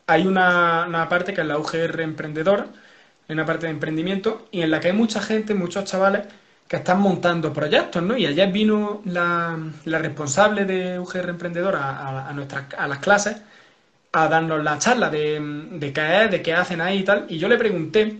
[0.07, 2.68] hay una, parte que es la UGR Emprendedora,
[3.30, 6.27] una parte de emprendimiento, y en la que hay mucha gente, muchos chavales
[6.68, 8.18] que están montando proyectos, ¿no?
[8.18, 13.38] Y ayer vino la, responsable de UGR Emprendedora a, a, nuestras, a las clases
[14.11, 15.39] a darnos la charla de,
[15.72, 18.19] de qué es, de qué hacen ahí y tal, y yo le pregunté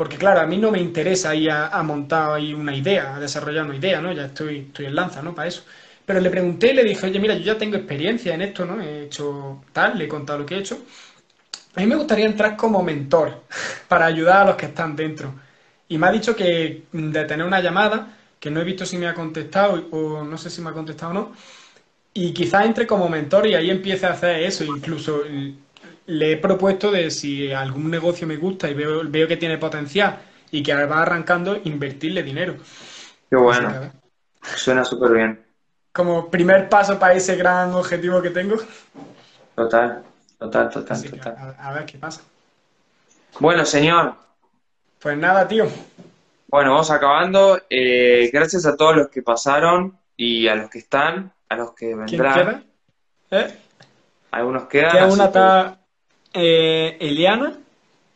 [0.00, 3.66] porque claro, a mí no me interesa ir a, montar ahí una idea, a desarrollar
[3.66, 4.10] una idea, ¿no?
[4.12, 5.34] Ya estoy, estoy en lanza, ¿no?
[5.34, 5.62] Para eso.
[6.06, 8.80] Pero le pregunté y le dije, oye, mira, yo ya tengo experiencia en esto, ¿no?
[8.80, 10.78] He hecho tal, le he contado lo que he hecho.
[11.74, 13.42] A mí me gustaría entrar como mentor
[13.88, 15.34] para ayudar a los que están dentro.
[15.86, 19.06] Y me ha dicho que de tener una llamada, que no he visto si me
[19.06, 21.32] ha contestado o no sé si me ha contestado o no,
[22.14, 25.26] y quizás entre como mentor y ahí empiece a hacer eso, incluso
[26.10, 30.18] le he propuesto de si algún negocio me gusta y veo, veo que tiene potencial
[30.50, 32.56] y que va arrancando, invertirle dinero.
[33.28, 33.92] Qué bueno.
[34.42, 35.44] Suena súper bien.
[35.92, 38.56] Como primer paso para ese gran objetivo que tengo.
[39.54, 40.02] Total,
[40.38, 41.56] total, total, total.
[41.58, 42.22] A, ver qué pasa.
[43.38, 44.14] Bueno, señor.
[44.98, 45.66] Pues nada, tío.
[46.48, 47.60] Bueno, vamos acabando.
[47.70, 51.94] Eh, gracias a todos los que pasaron y a los que están, a los que
[51.94, 52.34] vendrán.
[52.34, 53.42] ¿Quién queda?
[53.42, 53.58] ¿Eh?
[54.32, 54.92] Algunos quedan.
[54.92, 55.79] Queda una está
[56.32, 57.58] eh, Eliana.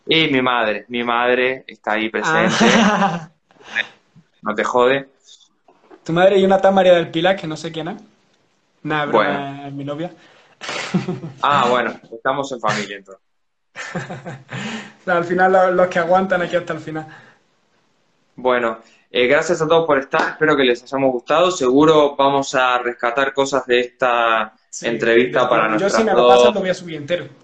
[0.07, 2.65] Y mi madre, mi madre está ahí presente.
[2.77, 3.31] Ah.
[4.43, 5.09] No te jode.
[6.05, 8.03] Tu madre y una tal María del Pilar, que no sé quién es.
[8.83, 9.67] Nada, bueno.
[9.67, 10.11] es mi novia.
[11.43, 13.25] Ah, bueno, estamos en familia entonces.
[15.07, 17.07] al final los, que aguantan aquí hasta el final.
[18.37, 18.79] Bueno,
[19.11, 21.51] eh, gracias a todos por estar, espero que les hayamos gustado.
[21.51, 25.93] Seguro vamos a rescatar cosas de esta entrevista para nosotros.
[25.93, 27.44] Yo si me lo paso lo voy a subir entero.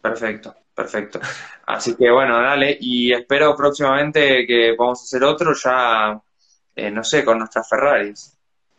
[0.00, 1.20] Perfecto, perfecto.
[1.66, 6.20] Lo que bueno, dale, y espero próximamente que vamos a hacer otro ya,
[6.74, 8.36] eh, no sé, con nuestras Ferraris.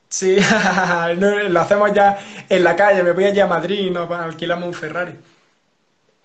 [0.10, 0.38] Sí,
[1.50, 2.20] lo hacemos ya
[2.50, 5.16] en la calle, me voy allá a Madrid y nos alquilamos un Ferrari.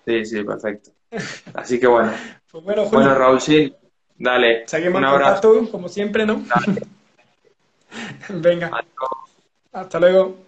[0.05, 0.91] Sí, sí, perfecto.
[1.53, 2.11] Así que bueno.
[2.49, 3.75] Pues bueno, bueno, Raúl, sí,
[4.17, 4.63] dale.
[4.67, 5.69] Seguimos un abrazo.
[5.69, 6.43] como siempre, ¿no?
[8.29, 8.71] Venga.
[9.73, 10.46] Hasta luego.